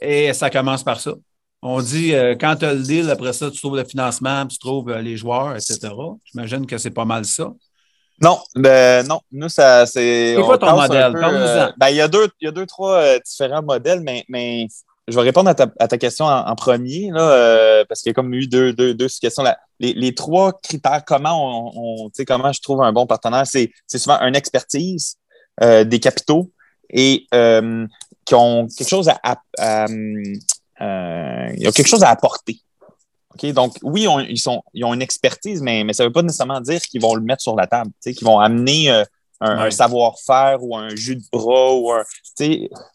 et 0.00 0.32
ça 0.32 0.50
commence 0.50 0.82
par 0.82 1.00
ça. 1.00 1.14
On 1.60 1.82
dit, 1.82 2.14
euh, 2.14 2.36
quand 2.40 2.54
tu 2.56 2.64
as 2.64 2.74
le 2.74 2.82
deal, 2.82 3.10
après 3.10 3.32
ça, 3.32 3.50
tu 3.50 3.58
trouves 3.58 3.76
le 3.76 3.84
financement, 3.84 4.46
tu 4.46 4.58
trouves 4.58 4.90
euh, 4.90 5.02
les 5.02 5.16
joueurs, 5.16 5.56
etc. 5.56 5.78
J'imagine 6.24 6.66
que 6.66 6.78
c'est 6.78 6.90
pas 6.90 7.04
mal 7.04 7.24
ça. 7.24 7.52
Non, 8.20 8.38
ben 8.54 9.06
non. 9.06 9.20
Nous, 9.32 9.48
ça, 9.48 9.86
c'est. 9.86 10.34
C'est 10.36 10.42
quoi 10.42 10.58
ton 10.58 10.74
modèle? 10.74 11.12
Euh, 11.16 11.70
ben, 11.76 11.88
il 11.88 11.96
y 11.96 12.00
a 12.00 12.08
deux, 12.08 12.28
il 12.40 12.46
y 12.46 12.48
a 12.48 12.52
deux 12.52 12.66
trois 12.66 13.18
différents 13.20 13.62
modèles, 13.62 14.00
mais, 14.00 14.24
mais 14.28 14.66
je 15.08 15.14
vais 15.14 15.22
répondre 15.22 15.50
à 15.50 15.54
ta, 15.54 15.66
à 15.78 15.88
ta 15.88 15.98
question 15.98 16.26
en, 16.26 16.54
premier, 16.54 17.10
là, 17.12 17.84
parce 17.88 18.02
qu'il 18.02 18.10
y 18.10 18.12
a 18.12 18.14
comme 18.14 18.32
eu 18.34 18.46
deux, 18.46 18.72
deux, 18.72 18.94
deux 18.94 19.08
questions. 19.20 19.42
Là. 19.42 19.56
Les, 19.80 19.94
les, 19.94 20.14
trois 20.14 20.52
critères, 20.60 21.04
comment 21.04 21.70
on, 21.74 22.06
on 22.06 22.24
comment 22.26 22.52
je 22.52 22.60
trouve 22.60 22.82
un 22.82 22.92
bon 22.92 23.06
partenaire, 23.06 23.46
c'est 23.46 23.70
souvent 23.86 24.20
une 24.20 24.36
expertise, 24.36 25.16
des 25.60 26.00
capitaux 26.00 26.50
et 26.90 27.26
qui 27.30 28.34
ont 28.34 28.66
quelque 28.66 28.88
chose 28.88 29.08
à, 29.08 29.40
à 29.58 29.86
euh, 30.80 31.48
il 31.54 31.62
y 31.62 31.66
a 31.66 31.72
quelque 31.72 31.88
chose 31.88 32.02
à 32.02 32.10
apporter. 32.10 32.60
Okay? 33.34 33.52
Donc, 33.52 33.76
oui, 33.82 34.06
ils, 34.28 34.38
sont, 34.38 34.62
ils 34.74 34.84
ont 34.84 34.94
une 34.94 35.02
expertise, 35.02 35.60
mais, 35.60 35.84
mais 35.84 35.92
ça 35.92 36.04
ne 36.04 36.08
veut 36.08 36.12
pas 36.12 36.22
nécessairement 36.22 36.60
dire 36.60 36.80
qu'ils 36.82 37.00
vont 37.00 37.14
le 37.14 37.22
mettre 37.22 37.42
sur 37.42 37.56
la 37.56 37.66
table, 37.66 37.90
qu'ils 38.02 38.24
vont 38.24 38.38
amener 38.38 38.90
euh, 38.90 39.04
un, 39.40 39.70
savoir-faire 39.70 40.62
ou 40.62 40.76
un 40.76 40.94
jus 40.94 41.16
de 41.16 41.24
bras. 41.32 41.74
Ou 41.74 41.92
un, 41.92 42.04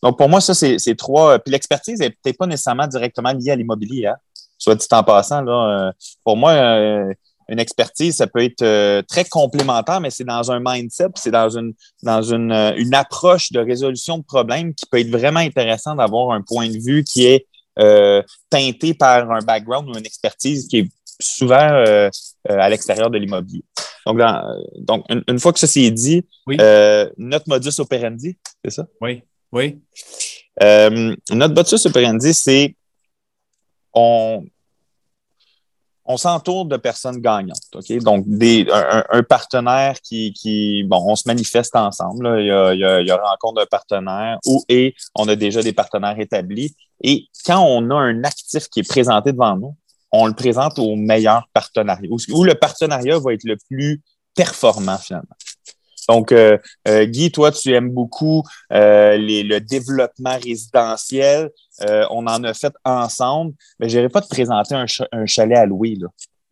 donc, 0.01 0.17
pour 0.17 0.29
moi, 0.29 0.41
ça, 0.41 0.53
c'est 0.53 0.95
trois. 0.95 1.39
Puis 1.39 1.51
l'expertise 1.51 1.99
n'est 1.99 2.11
peut-être 2.11 2.37
pas 2.37 2.47
nécessairement 2.47 2.87
directement 2.87 3.33
liée 3.33 3.51
à 3.51 3.55
l'immobilier. 3.55 4.07
Hein? 4.07 4.15
Soit 4.57 4.75
dit 4.75 4.87
en 4.91 5.03
passant, 5.03 5.41
là, 5.41 5.87
euh, 5.87 5.91
pour 6.23 6.37
moi, 6.37 6.53
une 7.49 7.59
expertise, 7.59 8.15
ça 8.15 8.27
peut 8.27 8.43
être 8.43 9.01
très 9.07 9.25
complémentaire, 9.25 9.99
mais 9.99 10.09
c'est 10.09 10.23
dans 10.23 10.51
un 10.53 10.61
mindset, 10.63 11.09
c'est 11.15 11.31
dans 11.31 11.49
une 11.49 11.73
dans 12.01 12.21
une, 12.21 12.53
une 12.77 12.95
approche 12.95 13.51
de 13.51 13.59
résolution 13.59 14.19
de 14.19 14.23
problèmes 14.23 14.73
qui 14.73 14.85
peut 14.85 14.99
être 14.99 15.09
vraiment 15.09 15.41
intéressant 15.41 15.95
d'avoir 15.95 16.31
un 16.31 16.41
point 16.41 16.69
de 16.69 16.77
vue 16.77 17.03
qui 17.03 17.25
est 17.25 17.45
euh, 17.45 17.52
teinté 18.49 18.93
par 18.93 19.29
un 19.31 19.39
background 19.39 19.89
ou 19.89 19.97
une 19.97 20.05
expertise 20.05 20.67
qui 20.67 20.79
est 20.79 20.89
souvent 21.19 21.55
euh, 21.55 22.09
euh, 22.49 22.57
à 22.59 22.69
l'extérieur 22.69 23.09
de 23.09 23.17
l'immobilier. 23.17 23.63
Donc, 24.05 24.19
donc 24.77 25.05
une, 25.27 25.39
fois 25.39 25.53
que 25.53 25.59
ça 25.59 25.67
c'est 25.67 25.89
dit, 25.91 26.25
notre 27.17 27.47
modus 27.47 27.79
operandi, 27.79 28.37
c'est 28.63 28.71
ça? 28.71 28.87
Oui, 28.99 29.23
oui. 29.51 29.79
notre 30.59 31.53
modus 31.53 31.85
operandi, 31.85 32.33
c'est 32.33 32.75
on, 33.93 34.43
on 36.13 36.17
s'entoure 36.17 36.65
de 36.65 36.77
personnes 36.77 37.19
gagnantes. 37.19 37.57
Donc, 38.01 38.23
des, 38.27 38.67
un, 38.71 39.23
partenaire 39.23 39.99
qui, 40.01 40.85
bon, 40.87 41.03
on 41.07 41.15
se 41.15 41.23
manifeste 41.25 41.75
ensemble. 41.75 42.37
Il, 42.39 42.47
y 42.47 42.51
a, 42.51 43.01
il, 43.01 43.11
rencontre 43.11 43.61
d'un 43.61 43.65
partenaire 43.65 44.37
ou 44.45 44.63
et 44.69 44.93
on 45.15 45.27
a 45.27 45.35
déjà 45.35 45.61
des 45.63 45.73
partenaires 45.73 46.19
établis. 46.19 46.75
Et 47.03 47.25
quand 47.45 47.61
on 47.61 47.89
a 47.89 47.95
un 47.95 48.23
actif 48.23 48.67
qui 48.69 48.81
est 48.81 48.87
présenté 48.87 49.31
devant 49.31 49.57
nous, 49.57 49.75
on 50.11 50.27
le 50.27 50.33
présente 50.33 50.77
au 50.77 50.95
meilleur 50.95 51.49
partenariat, 51.51 52.07
où, 52.09 52.43
le 52.43 52.53
partenariat 52.53 53.17
va 53.17 53.33
être 53.33 53.45
le 53.45 53.57
plus 53.67 54.01
performant 54.35 54.97
finalement. 54.97 55.35
Donc, 56.09 56.31
euh, 56.31 56.57
euh, 56.87 57.05
Guy, 57.05 57.31
toi, 57.31 57.51
tu 57.51 57.73
aimes 57.73 57.89
beaucoup 57.89 58.43
euh, 58.71 59.17
les, 59.17 59.43
le 59.43 59.59
développement 59.59 60.37
résidentiel. 60.43 61.49
On 62.09 62.27
en 62.27 62.43
a 62.43 62.53
fait 62.53 62.73
ensemble, 62.85 63.53
mais 63.79 63.89
je 63.89 63.97
n'irai 63.97 64.09
pas 64.09 64.21
te 64.21 64.27
présenter 64.27 64.75
un, 64.75 64.85
un, 65.11 65.25
chalet 65.25 65.57
à 65.57 65.65
louer, 65.65 65.95
là, 65.99 66.07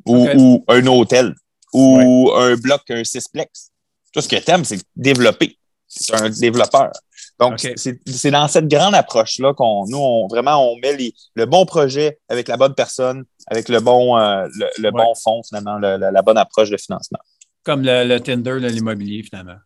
ou, 0.05 0.27
ou 0.35 0.65
un 0.67 0.85
hôtel, 0.87 1.33
ou 1.73 2.31
un 2.35 2.55
bloc, 2.55 2.81
un 2.89 3.03
sixplex. 3.03 3.71
Tout 4.13 4.21
ce 4.21 4.27
que 4.27 4.35
tu 4.35 4.51
aimes, 4.51 4.65
c'est 4.65 4.81
développer. 4.95 5.57
C'est 5.87 6.15
un 6.15 6.29
développeur. 6.29 6.91
Donc, 7.39 7.65
c'est 7.75 8.31
dans 8.31 8.47
cette 8.47 8.67
grande 8.67 8.95
approche-là 8.95 9.53
qu'on, 9.53 9.85
nous, 9.87 9.97
on, 9.97 10.27
vraiment, 10.27 10.71
on 10.71 10.77
met 10.77 10.95
les, 10.95 11.13
le 11.35 11.45
bon 11.45 11.65
projet 11.65 12.19
avec 12.29 12.47
la 12.47 12.57
bonne 12.57 12.75
personne, 12.75 13.23
avec 13.47 13.67
le 13.67 13.79
bon, 13.79 14.17
euh, 14.17 14.47
le, 14.77 14.91
bon 14.91 15.13
fonds, 15.15 15.41
finalement, 15.43 15.77
la 15.77 16.21
bonne 16.21 16.37
approche 16.37 16.69
de 16.69 16.77
financement. 16.77 17.19
Comme 17.63 17.83
le, 17.83 18.07
le 18.07 18.19
tender 18.19 18.59
de 18.59 18.67
l'immobilier, 18.67 19.23
finalement. 19.23 19.57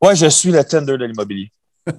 Oui, 0.00 0.16
je 0.16 0.26
suis 0.26 0.50
le 0.50 0.64
tender 0.64 0.96
de 0.96 1.04
l'immobilier. 1.04 1.52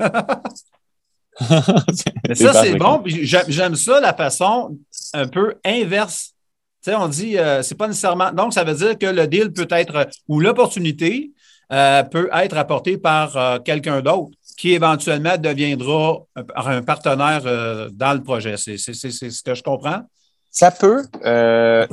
Mais 2.27 2.35
ça, 2.35 2.53
c'est 2.53 2.75
bon. 2.75 3.01
J'aime 3.05 3.75
ça, 3.75 3.99
la 3.99 4.13
façon 4.13 4.77
un 5.13 5.27
peu 5.27 5.55
inverse. 5.65 6.33
Tu 6.83 6.91
sais, 6.91 6.95
on 6.95 7.07
dit, 7.07 7.37
euh, 7.37 7.63
c'est 7.63 7.75
pas 7.75 7.87
nécessairement. 7.87 8.31
Donc, 8.31 8.53
ça 8.53 8.63
veut 8.63 8.73
dire 8.73 8.97
que 8.97 9.05
le 9.05 9.25
deal 9.27 9.51
peut 9.51 9.67
être, 9.71 10.07
ou 10.27 10.39
l'opportunité 10.39 11.31
euh, 11.71 12.03
peut 12.03 12.29
être 12.33 12.57
apportée 12.57 12.97
par 12.97 13.35
euh, 13.37 13.59
quelqu'un 13.59 14.01
d'autre 14.01 14.31
qui 14.57 14.73
éventuellement 14.73 15.37
deviendra 15.37 16.19
un, 16.55 16.83
partenaire 16.83 17.41
dans 17.91 18.13
le 18.13 18.21
projet. 18.21 18.55
C'est 18.57 18.77
ce 18.77 19.43
que 19.43 19.55
je 19.55 19.63
comprends? 19.63 20.01
Ça 20.51 20.69
peut. 20.69 21.03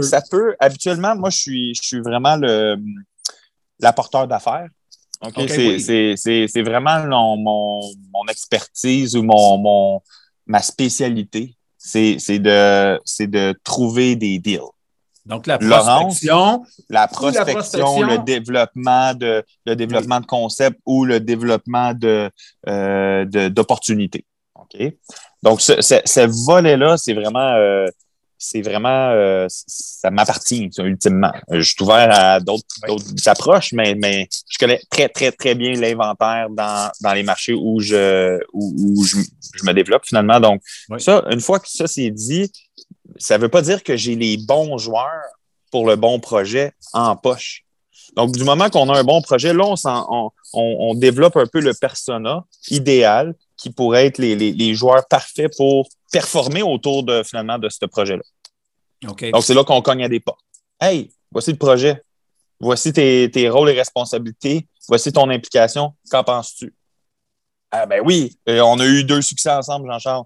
ça 0.01 0.21
peut. 0.31 0.55
Habituellement, 0.61 1.17
moi, 1.17 1.31
je 1.31 1.39
suis, 1.39 1.75
je 1.75 1.81
suis 1.83 2.01
vraiment 2.01 2.37
l'apporteur 3.81 4.27
d'affaires. 4.27 4.69
OK, 5.23 5.35
c'est 5.49 6.63
vraiment 6.63 7.37
mon, 7.37 7.81
mon, 8.13 8.27
expertise 8.29 9.17
ou 9.17 9.23
mon, 9.23 9.59
mon 9.59 10.03
ma 10.47 10.63
spécialité. 10.63 11.55
C'est 11.77 12.17
de, 12.39 12.99
de 13.27 13.55
trouver 13.65 14.17
des 14.17 14.39
deals. 14.39 14.61
Donc, 15.27 15.47
la 15.47 15.59
prospection. 15.59 16.65
la 16.89 17.07
prospection, 17.07 18.03
le 18.03 18.19
développement 18.19 19.15
de, 19.15 19.45
le 19.67 19.77
développement 19.77 20.21
de 20.21 20.27
concepts 20.27 20.81
ou 20.87 21.05
le 21.05 21.21
développement 21.21 21.93
de, 21.95 22.31
euh, 22.69 23.25
d'opportunités. 23.51 24.25
OK? 24.55 24.93
Donc, 25.43 25.61
ce, 25.61 25.81
ce, 25.81 25.97
ce 26.05 26.47
volet-là, 26.47 26.97
c'est 26.97 27.15
vraiment, 27.15 27.53
euh, 27.55 27.87
c'est 28.43 28.63
vraiment, 28.63 29.11
euh, 29.11 29.47
ça 29.49 30.11
m'appartient, 30.11 30.71
ultimement. 30.79 31.31
Je 31.51 31.61
suis 31.61 31.77
ouvert 31.83 32.09
à 32.11 32.41
d'autres 32.41 32.65
approches, 33.27 33.75
mais, 33.75 33.95
mais 33.95 34.29
je 34.49 34.57
connais 34.59 34.81
très, 34.91 35.11
très, 35.11 35.31
très 35.31 35.55
bien 35.55 35.75
l'inventaire 35.75 36.49
dans, 36.49 36.91
dans 37.03 37.13
les 37.13 37.23
marchés 37.23 37.53
où 37.53 37.81
je, 37.81 38.41
où, 38.55 39.05
je, 39.05 39.19
me 39.63 39.73
développe 39.73 40.07
finalement. 40.07 40.41
Donc, 40.41 40.63
ça, 40.99 41.23
une 41.31 41.43
fois 41.43 41.61
que 41.61 41.69
ça 41.69 41.87
c'est 41.87 42.11
dit, 42.11 42.51
ça 43.19 43.37
ne 43.37 43.43
veut 43.43 43.51
pas 43.51 43.61
dire 43.61 43.83
que 43.83 43.95
j'ai 43.95 44.17
les 44.17 44.39
bons 44.39 44.79
joueurs 44.79 45.27
pour 45.71 45.87
le 45.87 45.97
bon 45.97 46.19
projet 46.19 46.73
en 46.95 47.17
poche. 47.17 47.65
Donc, 48.17 48.33
du 48.33 48.43
moment 48.43 48.71
qu'on 48.71 48.89
a 48.89 48.99
un 48.99 49.05
bon 49.05 49.21
projet, 49.21 49.53
là, 49.53 49.75
on, 49.85 50.31
on, 50.55 50.95
développe 50.95 51.37
un 51.37 51.47
peu 51.47 51.61
le 51.61 51.75
persona 51.75 52.45
idéal 52.71 53.35
qui 53.59 53.69
pourrait 53.69 54.07
être 54.07 54.19
les, 54.19 54.35
les, 54.35 54.53
les 54.53 54.75
joueurs 54.75 55.07
parfaits 55.07 55.55
pour 55.59 55.91
performer 56.11 56.63
autour 56.63 57.03
de 57.03 57.23
finalement 57.23 57.59
de 57.59 57.69
ce 57.69 57.85
projet-là. 57.87 58.23
Donc, 59.03 59.25
c'est 59.43 59.55
là 59.55 59.65
qu'on 59.65 59.81
cogne 59.83 60.05
à 60.05 60.09
des 60.09 60.21
portes. 60.21 60.41
Hey, 60.81 61.11
voici 61.31 61.53
le 61.53 61.59
projet. 61.59 62.03
voici 62.61 62.93
tes, 62.93 63.31
tes 63.31 63.49
rôles 63.49 63.71
et 63.71 63.75
responsabilités, 63.75 64.67
voici 64.89 65.13
ton 65.13 65.31
implication, 65.31 65.95
qu'en 66.11 66.25
penses-tu? 66.25 66.75
Ah 67.71 67.87
ben 67.87 68.03
oui, 68.05 68.37
euh, 68.49 68.61
on 68.61 68.79
a 68.81 68.87
eu 68.87 69.05
deux 69.05 69.23
succès 69.23 69.51
ensemble, 69.51 69.89
Jean-Charles. 69.89 70.25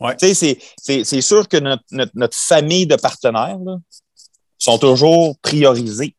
Ouais. 0.00 0.16
Tu 0.16 0.34
sais, 0.34 0.58
c'est 0.76 1.20
sûr 1.20 1.48
que 1.48 1.56
notre, 1.56 1.84
notre, 1.90 2.12
notre, 2.14 2.36
famille 2.36 2.86
de 2.86 2.96
partenaires 2.96 3.58
là, 3.64 3.76
sont 4.58 4.78
toujours 4.78 5.38
priorisés. 5.38 6.14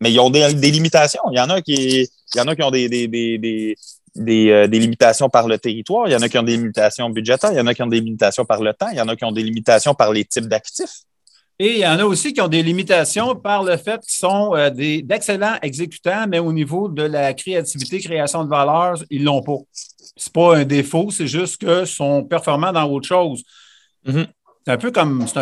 Mais 0.00 0.12
ils 0.12 0.20
ont 0.20 0.28
des, 0.28 0.52
des, 0.54 0.70
limitations. 0.70 1.22
Il 1.30 1.38
y 1.38 1.40
en 1.40 1.48
a 1.50 1.62
qui, 1.62 2.02
il 2.02 2.38
y 2.38 2.40
en 2.40 2.48
a 2.48 2.56
qui 2.56 2.62
ont 2.62 2.70
des, 2.70 2.88
des, 2.88 3.08
des, 3.08 3.76
des, 4.14 4.50
euh, 4.50 4.66
des, 4.66 4.78
limitations 4.78 5.28
par 5.28 5.48
le 5.48 5.58
territoire, 5.58 6.06
il 6.08 6.12
y 6.12 6.16
en 6.16 6.22
a 6.22 6.28
qui 6.28 6.38
ont 6.38 6.42
des 6.42 6.56
limitations 6.56 7.10
budgétaires, 7.10 7.52
il 7.52 7.58
y 7.58 7.60
en 7.60 7.66
a 7.66 7.74
qui 7.74 7.82
ont 7.82 7.88
des 7.88 8.00
limitations 8.00 8.44
par 8.44 8.62
le 8.62 8.72
temps, 8.72 8.88
il 8.90 8.98
y 8.98 9.00
en 9.00 9.08
a 9.08 9.16
qui 9.16 9.24
ont 9.24 9.32
des 9.32 9.42
limitations 9.42 9.94
par 9.94 10.12
les 10.12 10.24
types 10.24 10.46
d'actifs. 10.46 11.02
Et 11.58 11.74
il 11.74 11.78
y 11.78 11.86
en 11.86 11.98
a 11.98 12.04
aussi 12.04 12.32
qui 12.32 12.40
ont 12.40 12.48
des 12.48 12.62
limitations 12.62 13.36
par 13.36 13.62
le 13.62 13.76
fait 13.76 14.00
qu'ils 14.00 14.18
sont 14.18 14.54
euh, 14.56 14.70
d'excellents 14.70 15.56
exécutants, 15.62 16.26
mais 16.28 16.40
au 16.40 16.52
niveau 16.52 16.88
de 16.88 17.02
la 17.02 17.32
créativité, 17.32 18.00
création 18.00 18.44
de 18.44 18.48
valeur, 18.48 18.96
ils 19.10 19.20
ne 19.20 19.26
l'ont 19.26 19.42
pas. 19.42 19.58
Ce 19.72 20.28
n'est 20.28 20.32
pas 20.32 20.56
un 20.58 20.64
défaut, 20.64 21.10
c'est 21.10 21.26
juste 21.26 21.58
qu'ils 21.58 21.86
sont 21.86 22.24
performants 22.24 22.72
dans 22.72 22.88
autre 22.90 23.06
chose. 23.06 23.42
Mm-hmm. 24.06 24.26
C'est 24.66 24.72
un 24.72 24.78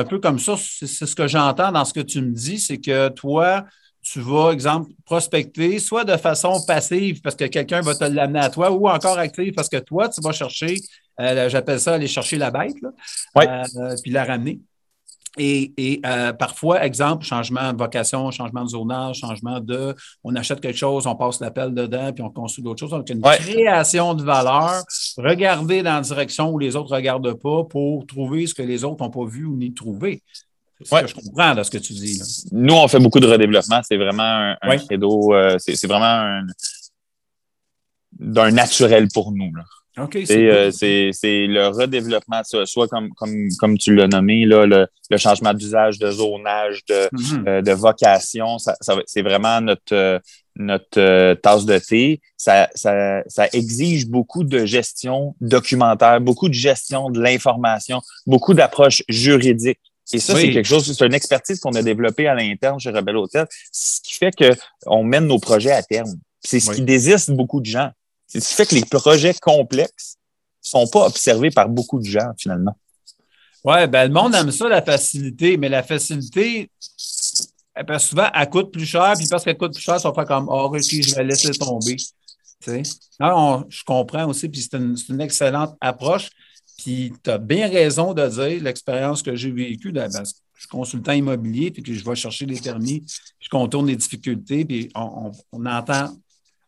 peu 0.04 0.18
comme 0.18 0.38
ça, 0.38 0.56
c'est 0.58 1.06
ce 1.06 1.14
que 1.14 1.28
j'entends 1.28 1.70
dans 1.70 1.84
ce 1.84 1.94
que 1.94 2.00
tu 2.00 2.20
me 2.20 2.32
dis, 2.32 2.58
c'est 2.58 2.78
que 2.78 3.08
toi, 3.08 3.64
tu 4.02 4.20
vas, 4.20 4.50
exemple, 4.50 4.90
prospecter, 5.04 5.78
soit 5.78 6.04
de 6.04 6.16
façon 6.16 6.60
passive 6.66 7.20
parce 7.22 7.36
que 7.36 7.44
quelqu'un 7.44 7.80
va 7.82 7.94
te 7.94 8.04
l'amener 8.04 8.40
à 8.40 8.50
toi, 8.50 8.70
ou 8.72 8.88
encore 8.88 9.18
active 9.18 9.52
parce 9.54 9.68
que 9.68 9.76
toi, 9.78 10.08
tu 10.08 10.20
vas 10.20 10.32
chercher, 10.32 10.76
euh, 11.20 11.48
j'appelle 11.48 11.78
ça 11.80 11.94
aller 11.94 12.08
chercher 12.08 12.36
la 12.36 12.50
bête, 12.50 12.74
là, 12.82 12.90
euh, 13.76 13.94
puis 14.02 14.10
la 14.10 14.24
ramener. 14.24 14.58
Et, 15.38 15.72
et 15.78 16.00
euh, 16.04 16.34
parfois, 16.34 16.84
exemple, 16.84 17.24
changement 17.24 17.72
de 17.72 17.78
vocation, 17.78 18.30
changement 18.30 18.64
de 18.64 18.68
zonage, 18.68 19.16
changement 19.20 19.60
de, 19.60 19.94
on 20.24 20.34
achète 20.36 20.60
quelque 20.60 20.76
chose, 20.76 21.06
on 21.06 21.16
passe 21.16 21.40
l'appel 21.40 21.72
dedans, 21.72 22.12
puis 22.12 22.22
on 22.22 22.28
construit 22.28 22.62
d'autres 22.62 22.80
choses. 22.80 22.90
Donc, 22.90 23.08
une 23.08 23.24
Ouais. 23.24 23.38
création 23.38 24.12
de 24.12 24.22
valeur, 24.22 24.82
regarder 25.16 25.82
dans 25.82 25.94
la 25.94 26.00
direction 26.02 26.50
où 26.50 26.58
les 26.58 26.76
autres 26.76 26.90
ne 26.90 26.96
regardent 26.96 27.32
pas 27.32 27.64
pour 27.64 28.04
trouver 28.06 28.46
ce 28.46 28.52
que 28.52 28.60
les 28.62 28.84
autres 28.84 29.02
n'ont 29.02 29.10
pas 29.10 29.24
vu 29.24 29.46
ou 29.46 29.56
ni 29.56 29.72
trouvé. 29.72 30.20
Ce 30.84 30.94
Ouais. 30.94 31.02
que 31.02 31.08
je 31.08 31.14
comprends 31.14 31.54
de 31.54 31.62
ce 31.62 31.70
que 31.70 31.78
tu 31.78 31.92
dis. 31.92 32.18
là. 32.18 32.24
Nous, 32.52 32.74
on 32.74 32.88
fait 32.88 32.98
beaucoup 32.98 33.20
de 33.20 33.26
redéveloppement. 33.26 33.80
C'est 33.86 33.96
vraiment 33.96 34.22
un, 34.22 34.56
un 34.60 34.68
Ouais. 34.68 34.78
credo. 34.78 35.34
euh, 35.34 35.56
c'est 35.58 35.86
vraiment 35.86 36.04
un- 36.06 36.46
d'un 38.18 38.50
naturel 38.50 39.08
pour 39.12 39.32
nous. 39.32 39.52
Là. 39.54 39.64
OK, 40.04 40.18
C'est, 40.24 40.48
euh, 40.48 40.70
c'est 40.70 41.46
le 41.46 41.68
redéveloppement, 41.68 42.40
soit 42.44 42.88
comme, 42.88 43.10
comme, 43.14 43.48
comme 43.58 43.76
tu 43.76 43.94
l'as 43.94 44.08
nommé, 44.08 44.46
là, 44.46 44.64
le, 44.64 44.86
le 45.10 45.16
changement 45.18 45.52
d'usage, 45.52 45.98
de 45.98 46.10
zonage, 46.10 46.82
de, 46.88 47.08
Mhm. 47.12 47.44
euh, 47.48 47.62
de 47.62 47.72
vocation. 47.72 48.56
Ça, 48.58 48.74
c'est 49.06 49.20
vraiment 49.22 49.60
notre, 49.60 50.20
notre 50.56 51.34
tasse 51.34 51.66
de 51.66 51.78
thé. 51.78 52.20
Ça, 52.38 52.70
ça, 52.74 53.22
ça 53.26 53.48
exige 53.52 54.06
beaucoup 54.06 54.44
de 54.44 54.64
gestion 54.64 55.34
documentaire, 55.42 56.20
beaucoup 56.22 56.48
de 56.48 56.54
gestion 56.54 57.10
de 57.10 57.20
l'information, 57.20 58.00
beaucoup 58.26 58.54
d'approches 58.54 59.02
juridiques. 59.08 59.80
Et 60.12 60.18
ça, 60.18 60.34
Oui. 60.34 60.42
c'est 60.42 60.52
quelque 60.52 60.66
chose, 60.66 60.84
c'est 60.96 61.06
une 61.06 61.14
expertise 61.14 61.58
qu'on 61.60 61.72
a 61.74 61.82
développée 61.82 62.26
à 62.28 62.34
l'interne 62.34 62.78
chez 62.78 62.90
Rebelle 62.90 63.16
Hôtel, 63.16 63.46
ce 63.72 64.00
qui 64.02 64.14
fait 64.14 64.32
qu'on 64.36 65.04
mène 65.04 65.26
nos 65.26 65.38
projets 65.38 65.72
à 65.72 65.82
terme. 65.82 66.12
C'est 66.44 66.60
ce 66.60 66.70
Oui. 66.70 66.76
qui 66.76 66.82
désiste 66.82 67.30
beaucoup 67.30 67.60
de 67.60 67.66
gens. 67.66 67.90
C'est 68.26 68.40
ce 68.40 68.48
qui 68.50 68.54
fait 68.54 68.66
que 68.66 68.74
les 68.74 68.84
projets 68.84 69.34
complexes 69.34 70.16
sont 70.60 70.86
pas 70.86 71.06
observés 71.06 71.50
par 71.50 71.68
beaucoup 71.68 71.98
de 71.98 72.04
gens, 72.04 72.30
finalement. 72.38 72.76
Oui, 73.64 73.86
ben, 73.86 74.08
le 74.08 74.12
monde 74.12 74.34
aime 74.34 74.50
ça, 74.50 74.68
la 74.68 74.82
facilité, 74.82 75.56
mais 75.56 75.68
la 75.68 75.82
facilité, 75.82 76.68
ben, 77.86 77.98
souvent, 77.98 78.28
elle 78.34 78.48
coûte 78.50 78.72
plus 78.72 78.86
cher, 78.86 79.14
puis 79.16 79.26
parce 79.28 79.44
qu'elle 79.44 79.56
coûte 79.56 79.72
plus 79.74 79.82
cher, 79.82 80.00
ça 80.00 80.12
fait 80.12 80.24
comme 80.26 80.48
Ah, 80.50 80.64
OK, 80.64 80.78
je 80.82 81.14
vais 81.14 81.24
laisser 81.24 81.50
tomber. 81.52 81.96
Tu 81.96 82.04
sais? 82.60 82.82
Non, 83.20 83.28
on- 83.34 83.64
je 83.68 83.82
comprends 83.84 84.26
aussi, 84.28 84.48
puis 84.48 84.60
c'est 84.62 84.76
une, 84.76 84.96
c'est 84.96 85.12
une 85.12 85.20
excellente 85.20 85.76
approche. 85.80 86.28
Puis 86.82 87.12
tu 87.22 87.30
as 87.30 87.38
bien 87.38 87.68
raison 87.68 88.12
de 88.14 88.26
dire 88.26 88.62
l'expérience 88.62 89.22
que 89.22 89.34
j'ai 89.36 89.50
vécue. 89.50 89.92
ben, 89.92 90.08
je 90.54 90.60
suis 90.60 90.68
consultant 90.68 91.12
immobilier, 91.12 91.70
puis 91.70 91.82
que 91.82 91.92
je 91.92 92.04
vais 92.04 92.14
chercher 92.14 92.46
les 92.46 92.60
permis, 92.60 93.04
je 93.40 93.48
contourne 93.48 93.86
les 93.86 93.96
difficultés, 93.96 94.64
puis 94.64 94.90
on, 94.94 95.26
on- 95.26 95.32
on 95.52 95.66
entend, 95.66 96.08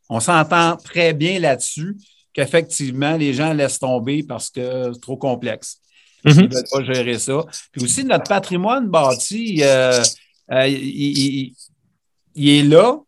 on 0.09 0.21
s'entend 0.21 0.77
très 0.77 1.13
bien 1.13 1.39
là-dessus 1.39 1.97
qu'effectivement, 2.33 3.17
les 3.17 3.33
gens 3.33 3.53
laissent 3.53 3.79
tomber 3.79 4.23
parce 4.25 4.51
que 4.51 4.93
c'est 4.93 5.01
trop 5.01 5.17
complexe. 5.17 5.79
Ils 6.25 6.31
ne 6.49 6.55
veulent 6.55 6.65
pas 6.71 6.93
gérer 6.93 7.19
ça. 7.19 7.45
Puis 7.71 7.83
aussi, 7.85 8.03
notre 8.05 8.25
patrimoine 8.29 8.89
bâti, 8.89 9.59
euh, 9.63 10.03
euh, 10.53 10.67
il, 10.67 11.19
il- 11.19 11.55
il 12.37 12.49
est 12.49 12.63
là 12.65 12.99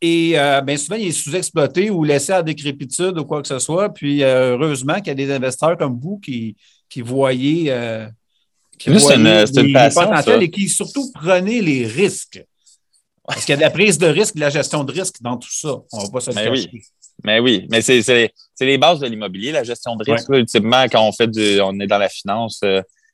et 0.00 0.38
euh, 0.38 0.60
bien 0.60 0.76
souvent, 0.76 0.96
il 0.96 1.08
est 1.08 1.12
sous-exploité 1.12 1.90
ou 1.90 2.04
laissé 2.04 2.32
à 2.32 2.42
décrépitude 2.42 3.18
ou 3.18 3.24
quoi 3.24 3.40
que 3.42 3.48
ce 3.48 3.58
soit. 3.58 3.88
Puis 3.92 4.22
euh, 4.22 4.52
heureusement 4.56 4.94
qu'il 4.96 5.08
y 5.08 5.10
a 5.10 5.14
des 5.14 5.30
investisseurs 5.32 5.76
comme 5.78 5.98
vous 6.00 6.18
qui, 6.18 6.56
qui 6.88 7.00
voyez. 7.00 7.66
euh, 7.70 8.06
qui 8.78 8.90
Nous, 8.90 8.98
c'est 8.98 9.14
une- 9.16 9.22
voyez 9.22 9.46
une 9.60 9.66
les- 9.68 9.72
passion, 9.72 10.40
et 10.40 10.50
qui 10.50 10.68
surtout 10.68 11.10
prenez 11.14 11.62
les 11.62 11.86
risques. 11.86 12.42
Parce 13.26 13.44
qu'il 13.44 13.52
y 13.52 13.54
a 13.54 13.56
de 13.56 13.62
la 13.62 13.70
prise 13.70 13.96
de 13.98 14.06
risque, 14.06 14.34
de 14.34 14.40
la 14.40 14.50
gestion 14.50 14.84
de 14.84 14.92
risque 14.92 15.16
dans 15.22 15.36
tout 15.38 15.50
ça. 15.50 15.76
On 15.92 15.98
ne 16.00 16.04
va 16.06 16.10
pas 16.12 16.20
se 16.20 16.30
Mais 16.32 16.48
oui. 16.50 16.68
Mais 17.22 17.38
oui, 17.40 17.66
mais 17.70 17.80
c'est 17.80 18.02
c'est- 18.02 18.32
c'est 18.54 18.66
les 18.66 18.76
bases 18.76 18.98
de 19.00 19.06
l'immobilier, 19.06 19.52
la 19.52 19.62
gestion 19.64 19.94
de 19.96 20.04
risque. 20.04 20.28
là, 20.28 20.38
ultimement, 20.38 20.84
quand 20.90 21.06
on 21.08 21.12
fait 21.12 21.28
du, 21.28 21.60
on 21.62 21.78
est 21.80 21.86
dans 21.86 21.96
la 21.98 22.08
finance, 22.08 22.62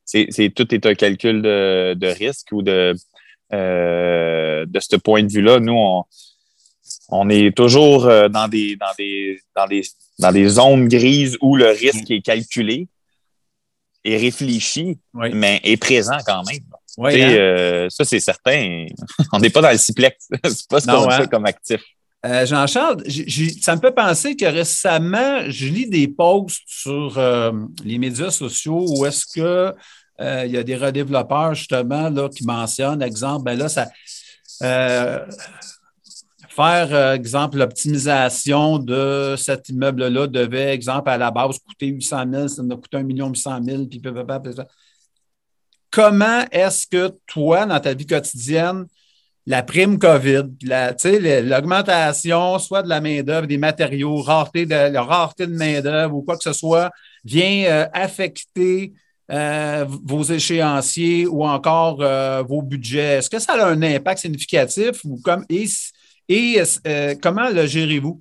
c'est 0.04 0.26
c'est- 0.30 0.52
tout 0.54 0.74
est 0.74 0.84
un 0.86 0.94
calcul 0.94 1.42
de, 1.42 1.94
de 1.94 2.06
risque 2.08 2.48
ou 2.52 2.62
de 2.62 2.94
de 3.52 4.80
ce 4.80 4.96
point 4.96 5.22
de 5.22 5.30
vue-là. 5.30 5.60
Nous, 5.60 5.72
on, 5.74 6.04
on 7.10 7.28
est 7.28 7.56
toujours 7.56 8.06
euh, 8.06 8.28
dans 8.28 8.48
des 8.48 8.76
dans 8.76 8.92
des 8.98 9.40
dans 9.56 9.66
des 9.66 9.82
dans 10.18 10.32
des 10.32 10.48
zones 10.48 10.88
grises 10.88 11.36
où 11.40 11.56
le 11.56 11.68
risque 11.68 12.10
est 12.10 12.20
calculé 12.20 12.88
et 14.04 14.16
réfléchi, 14.16 14.98
Oui. 15.14 15.30
mais 15.34 15.60
est 15.62 15.76
présent 15.76 16.18
quand 16.26 16.42
même. 16.44 16.60
Oui, 16.98 17.22
hein? 17.22 17.30
euh, 17.30 17.86
ça, 17.90 18.04
c'est 18.04 18.20
certain. 18.20 18.86
on 19.32 19.38
n'est 19.38 19.50
pas 19.50 19.60
dans 19.60 19.70
le 19.70 19.78
ciplex. 19.78 20.28
c'est 20.44 20.68
pas 20.68 20.80
ce 20.80 20.86
qu'on 20.86 21.08
hein? 21.08 21.22
fait 21.22 21.28
comme 21.30 21.46
actif. 21.46 21.80
Euh, 22.26 22.44
Jean-Charles, 22.44 23.02
ça 23.62 23.76
me 23.76 23.80
fait 23.80 23.92
penser 23.92 24.36
que 24.36 24.44
récemment, 24.44 25.48
je 25.48 25.66
lis 25.66 25.88
des 25.88 26.08
posts 26.08 26.62
sur 26.66 27.16
euh, 27.16 27.52
les 27.84 27.96
médias 27.98 28.30
sociaux 28.30 28.84
où 28.88 29.06
est-ce 29.06 29.24
que 29.26 29.74
il 30.22 30.50
y 30.50 30.58
a 30.58 30.62
des 30.62 30.76
redéveloppeurs 30.76 31.54
justement 31.54 32.10
là, 32.10 32.28
qui 32.28 32.44
mentionnent, 32.44 33.00
exemple, 33.00 33.44
ben 33.44 33.58
là, 33.58 33.70
ça 33.70 33.88
faire, 36.60 36.94
euh, 36.94 37.14
exemple, 37.14 37.58
l'optimisation 37.58 38.78
de 38.78 39.34
cet 39.36 39.68
immeuble-là 39.68 40.26
devait, 40.26 40.74
exemple, 40.74 41.08
à 41.08 41.16
la 41.16 41.30
base 41.30 41.58
coûter 41.58 41.86
800 41.86 42.24
000, 42.32 42.48
ça 42.48 42.62
nous 42.62 42.74
a 42.74 42.76
coûté 42.76 42.98
1 42.98 43.02
800 43.02 43.60
000, 43.64 43.86
puis. 43.86 44.02
Comment 45.90 46.44
est-ce 46.52 46.86
que 46.86 47.12
toi, 47.26 47.66
dans 47.66 47.80
ta 47.80 47.94
vie 47.94 48.06
quotidienne, 48.06 48.86
la 49.44 49.64
prime 49.64 49.98
COVID, 49.98 50.44
l'augmentation 51.42 52.58
soit 52.60 52.82
de 52.82 52.88
la 52.88 53.00
main-d'œuvre, 53.00 53.48
des 53.48 53.58
matériaux, 53.58 54.18
rareté 54.18 54.66
de, 54.66 54.92
la 54.92 55.02
rareté 55.02 55.48
de 55.48 55.56
main-d'œuvre 55.56 56.14
ou 56.14 56.22
quoi 56.22 56.36
que 56.36 56.44
ce 56.44 56.52
soit, 56.52 56.90
vient 57.24 57.64
euh, 57.64 57.86
affecter 57.92 58.92
euh, 59.32 59.84
vos 59.88 60.22
échéanciers 60.22 61.26
ou 61.26 61.44
encore 61.44 61.96
vos 62.46 62.62
budgets? 62.62 63.18
Est-ce 63.18 63.30
que 63.30 63.40
ça 63.40 63.54
a 63.54 63.70
un 63.70 63.82
impact 63.82 64.20
significatif 64.20 65.04
ou 65.04 65.20
comme 65.24 65.44
et 66.30 66.62
euh, 66.86 67.14
comment 67.20 67.50
le 67.50 67.66
gérez-vous? 67.66 68.20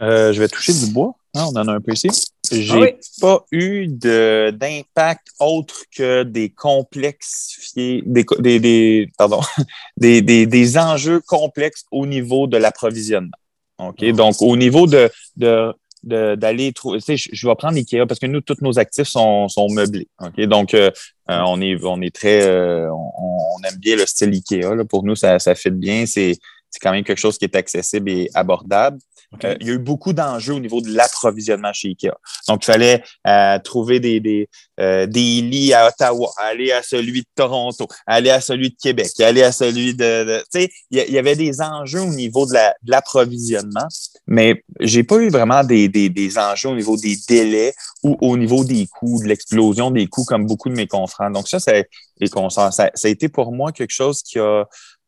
Euh, 0.00 0.32
je 0.32 0.40
vais 0.40 0.48
toucher 0.48 0.72
du 0.72 0.86
bois. 0.92 1.14
Hein, 1.34 1.46
on 1.52 1.56
en 1.58 1.68
a 1.68 1.72
un 1.74 1.80
peu 1.80 1.92
ici. 1.92 2.08
J'ai 2.50 2.70
Ah 2.72 2.78
oui. 2.78 2.88
pas 3.20 3.44
eu 3.50 3.86
d'impact 3.88 5.28
autre 5.40 5.82
que 5.96 6.22
des 6.22 6.50
complexifiés, 6.50 8.02
des, 8.06 8.24
des, 8.38 8.60
des- 8.60 9.10
pardon, 9.18 9.40
des, 9.96 10.22
des, 10.22 10.46
des 10.46 10.78
enjeux 10.78 11.20
complexes 11.20 11.84
au 11.90 12.06
niveau 12.06 12.46
de 12.46 12.56
l'approvisionnement. 12.56 13.36
OK? 13.78 13.98
Ah. 14.02 14.12
Donc, 14.12 14.36
au 14.42 14.56
niveau 14.56 14.86
de, 14.86 15.10
de- 15.36 15.72
d'aller 16.04 16.72
trouver, 16.72 16.98
tu 16.98 17.16
sais, 17.16 17.30
je, 17.32 17.48
vais 17.48 17.54
prendre 17.54 17.76
Ikea 17.76 18.06
parce 18.06 18.20
que 18.20 18.26
nous, 18.26 18.40
tous 18.40 18.56
nos 18.60 18.78
actifs 18.78 19.08
sont, 19.08 19.48
sont 19.48 19.68
meublés. 19.70 20.08
Donc, 20.46 20.74
euh, 20.74 20.90
euh, 21.30 21.40
on 21.46 21.60
est, 21.60 21.82
on 21.82 22.00
est 22.02 22.14
très, 22.14 22.42
euh, 22.42 22.90
on, 22.90 23.62
aime 23.68 23.78
bien 23.78 23.96
le 23.96 24.06
style 24.06 24.30
Ikea. 24.30 24.84
Pour 24.88 25.04
nous, 25.04 25.16
ça, 25.16 25.38
ça 25.38 25.54
fit 25.54 25.70
bien. 25.70 26.04
C'est 26.06 26.36
quand 26.80 26.92
même 26.92 27.04
quelque 27.04 27.20
chose 27.20 27.38
qui 27.38 27.44
est 27.44 27.56
accessible 27.56 28.10
et 28.10 28.30
abordable. 28.34 28.98
Euh, 29.44 29.56
il 29.60 29.66
y 29.66 29.70
a 29.70 29.74
eu 29.74 29.78
beaucoup 29.78 30.12
d'enjeux 30.12 30.54
au 30.54 30.60
niveau 30.60 30.80
de 30.80 30.90
l'approvisionnement 30.90 31.72
chez 31.72 31.88
IKEA. 31.88 32.14
Donc, 32.48 32.62
il 32.62 32.66
fallait 32.66 33.02
euh, 33.26 33.58
trouver 33.58 34.00
des, 34.00 34.20
des, 34.20 34.48
euh, 34.80 35.06
des 35.06 35.40
lits 35.40 35.72
à 35.72 35.88
Ottawa, 35.88 36.30
aller 36.38 36.72
à 36.72 36.82
celui 36.82 37.22
de 37.22 37.26
Toronto, 37.34 37.86
aller 38.06 38.30
à 38.30 38.40
celui 38.40 38.70
de 38.70 38.76
Québec, 38.80 39.08
aller 39.20 39.42
à 39.42 39.52
celui 39.52 39.94
de... 39.94 40.24
de- 40.24 40.44
tu 40.52 40.60
sais, 40.60 40.70
il 40.90 40.98
y, 40.98 41.18
avait 41.18 41.36
des 41.36 41.60
enjeux 41.60 42.02
au 42.02 42.14
niveau 42.14 42.46
de 42.46 42.52
la- 42.54 42.74
l'approvisionnement, 42.86 43.88
mais 44.26 44.62
j'ai 44.80 45.02
pas 45.02 45.16
eu 45.16 45.30
vraiment 45.30 45.64
des, 45.64 45.88
des, 45.88 46.08
des 46.10 46.38
enjeux 46.38 46.68
au 46.68 46.76
niveau 46.76 46.96
des 46.96 47.16
délais 47.28 47.74
ou 48.02 48.16
au 48.20 48.36
niveau 48.36 48.64
des 48.64 48.86
coûts, 48.86 49.22
de 49.22 49.28
l'explosion 49.28 49.90
des 49.90 50.06
coûts, 50.06 50.24
comme 50.24 50.46
beaucoup 50.46 50.68
de 50.68 50.74
mes 50.74 50.86
confrères. 50.86 51.30
Donc, 51.30 51.48
ça, 51.48 51.58
c'est 51.58 51.88
les. 52.20 52.28
Ça, 52.50 52.70
ça 52.70 52.90
a 53.02 53.08
été 53.08 53.28
pour 53.28 53.52
moi 53.52 53.72
quelque 53.72 53.90
chose 53.90 54.22
qui 54.22 54.38
a 54.38 54.64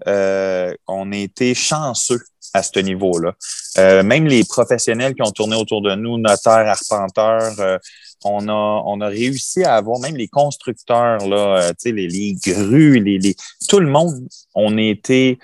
euh, 0.06 0.74
on 0.86 1.12
a 1.12 1.16
été 1.16 1.54
chanceux 1.54 2.20
à 2.56 2.62
ce 2.62 2.78
niveau-là. 2.80 3.32
Euh, 3.78 4.02
même 4.02 4.26
les 4.26 4.44
professionnels 4.44 5.14
qui 5.14 5.22
ont 5.22 5.30
tourné 5.30 5.56
autour 5.56 5.82
de 5.82 5.94
nous, 5.94 6.18
notaires, 6.18 6.68
arpenteurs, 6.68 7.52
euh, 7.60 7.78
on 8.24 8.48
a, 8.48 8.82
on 8.86 9.00
a 9.00 9.06
réussi 9.06 9.62
à 9.64 9.76
avoir 9.76 10.00
même 10.00 10.16
les 10.16 10.28
constructeurs, 10.28 11.26
là, 11.26 11.72
les, 11.84 11.92
les 11.92 12.34
grues, 12.34 13.00
les, 13.00 13.18
les, 13.18 13.36
tout 13.68 13.80
le 13.80 13.88
monde, 13.88 14.14
on 14.54 14.76
été 14.78 15.38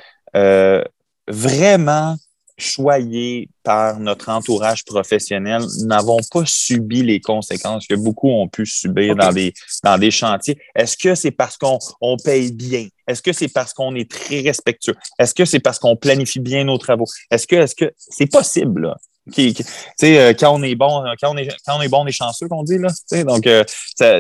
vraiment 1.29 2.17
choyés 2.59 3.49
par 3.63 3.99
notre 3.99 4.29
entourage 4.29 4.85
professionnel, 4.85 5.63
n'avons 5.85 6.19
pas 6.31 6.43
subi 6.45 7.03
les 7.03 7.21
conséquences 7.21 7.87
que 7.87 7.95
beaucoup 7.95 8.31
ont 8.31 8.49
pu 8.49 8.67
subir 8.67 9.17
dans, 9.17 9.33
des, 9.33 9.53
dans 9.85 9.99
des 9.99 10.11
chantiers. 10.11 10.59
Est-ce 10.75 10.97
que 10.97 11.15
c'est 11.15 11.31
parce 11.31 11.57
qu'on 11.57 11.79
on 12.01 12.17
paye 12.17 12.53
bien? 12.53 12.87
Est-ce 13.07 13.23
que 13.23 13.33
c'est 13.33 13.49
parce 13.49 13.73
qu'on 13.73 13.95
est 13.95 14.11
très 14.11 14.41
respectueux? 14.41 14.95
Est-ce 15.19 15.35
que 15.35 15.45
c'est 15.45 15.61
parce 15.61 15.79
qu'on 15.79 15.97
planifie 15.97 16.41
bien 16.41 16.65
nos 16.65 16.79
travaux? 16.79 17.07
Est-ce 17.31 17.47
que 17.47 17.57
est-ce 17.57 17.75
que 17.75 17.93
c'est 17.97 18.31
possible? 18.31 18.83
Là? 18.83 18.97
Euh, 19.29 20.35
quand 20.35 20.53
on 20.53 20.63
est 20.63 20.75
bon, 20.75 21.05
quand 21.21 21.33
on 21.33 21.37
est, 21.37 21.49
quand 21.65 21.79
on 21.79 21.81
est 21.81 21.89
bon, 21.89 22.07
chanceux, 22.11 22.49
qu'on 22.49 22.65
dit, 22.65 22.79
là. 22.79 22.89
Donc, 23.25 23.47
euh, 23.47 23.65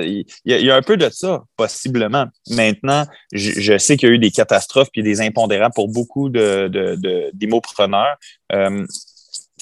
il 0.05 0.25
y, 0.45 0.71
a 0.71 0.77
un 0.77 0.83
peu 0.83 0.97
de 0.97 1.09
ça, 1.11 1.43
possiblement. 1.57 2.27
Maintenant, 2.51 3.05
je, 3.33 3.79
sais 3.79 3.97
qu'il 3.97 4.09
y 4.09 4.13
a 4.13 4.15
eu 4.15 4.19
des 4.19 4.31
catastrophes 4.31 4.91
puis 4.93 5.03
des 5.03 5.21
impondérables 5.21 5.75
pour 5.75 5.89
beaucoup 5.89 6.29
de, 6.29 6.69
de, 6.69 7.31
d'émopreneurs. 7.33 8.17
Euh, 8.53 8.87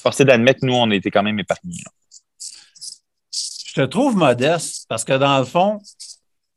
forcé 0.01 0.25
d'admettre 0.25 0.59
nous, 0.63 0.73
on 0.73 0.91
été 0.91 1.09
quand 1.09 1.23
même 1.23 1.39
épargnés. 1.39 1.83
Je 3.31 3.73
te 3.73 3.85
trouve 3.85 4.15
modeste 4.15 4.85
parce 4.89 5.03
que 5.03 5.13
dans 5.13 5.39
le 5.39 5.45
fond, 5.45 5.79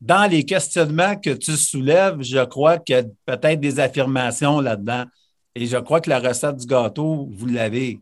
dans 0.00 0.28
les 0.28 0.44
questionnements 0.44 1.16
que 1.16 1.30
tu 1.30 1.52
soulèves, 1.52 2.20
je 2.20 2.44
crois 2.44 2.78
qu'il 2.78 2.96
y 2.96 2.98
a 2.98 3.04
peut-être 3.24 3.60
des 3.60 3.80
affirmations 3.80 4.60
là-dedans. 4.60 5.04
Et 5.54 5.66
je 5.66 5.76
crois 5.76 6.00
que 6.00 6.10
la 6.10 6.18
recette 6.18 6.56
du 6.56 6.66
gâteau, 6.66 7.28
vous 7.32 7.46
l'avez 7.46 8.00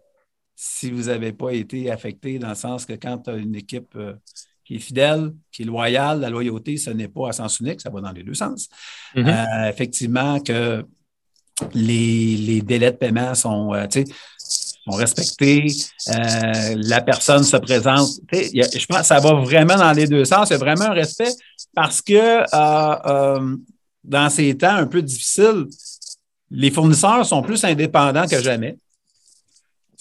si 0.55 0.91
vous 0.91 1.05
n'avez 1.05 1.33
pas 1.33 1.51
été 1.51 1.91
affecté, 1.91 2.39
dans 2.39 2.51
le 2.51 2.55
sens 2.55 2.85
que 2.87 2.93
quand 2.93 3.19
tu 3.19 3.31
as 3.31 3.37
une 3.37 3.55
équipe 3.55 3.95
euh, 3.97 4.15
qui 4.65 4.77
est 4.77 4.79
fidèle, 4.79 5.33
qui 5.51 5.63
est 5.63 5.65
loyale, 5.65 6.21
la 6.21 6.31
loyauté, 6.31 6.77
ce 6.77 6.91
n'est 6.91 7.09
pas 7.09 7.31
à 7.31 7.33
sens 7.33 7.61
unique, 7.61 7.81
ça 7.81 7.91
va 7.91 8.01
dans 8.01 8.13
les 8.13 8.23
deux 8.23 8.35
sens. 8.35 8.69
Mm-hmm. 9.15 9.29
Euh, 9.29 9.69
effectivement, 9.69 10.41
que 10.41 10.85
les, 11.75 12.63
délais 12.63 12.93
de 12.93 12.97
paiement 12.97 13.35
sont, 13.35 13.75
euh, 13.75 13.87
sont 14.39 14.93
respectés, 14.93 15.67
la 16.07 17.01
personne 17.01 17.45
se 17.45 17.57
présente. 17.57 18.09
je 18.33 18.87
pense 18.87 18.99
que 19.01 19.07
ça 19.07 19.21
va 19.21 19.35
vraiment 19.35 19.77
dans 19.77 19.93
les 19.93 20.07
deux 20.07 20.25
sens. 20.25 20.49
C'est 20.49 20.57
vraiment 20.57 20.87
un 20.87 20.93
respect 20.93 21.33
parce 21.75 22.03
que 22.03 22.43
dans 24.05 24.31
ces 24.31 24.57
temps 24.57 24.75
un 24.75 24.87
peu 24.87 25.03
difficiles, 25.03 25.67
les 26.51 26.71
fournisseurs 26.71 27.25
sont 27.25 27.43
plus 27.43 27.65
indépendants 27.65 28.27
que 28.27 28.41
jamais. 28.41 28.77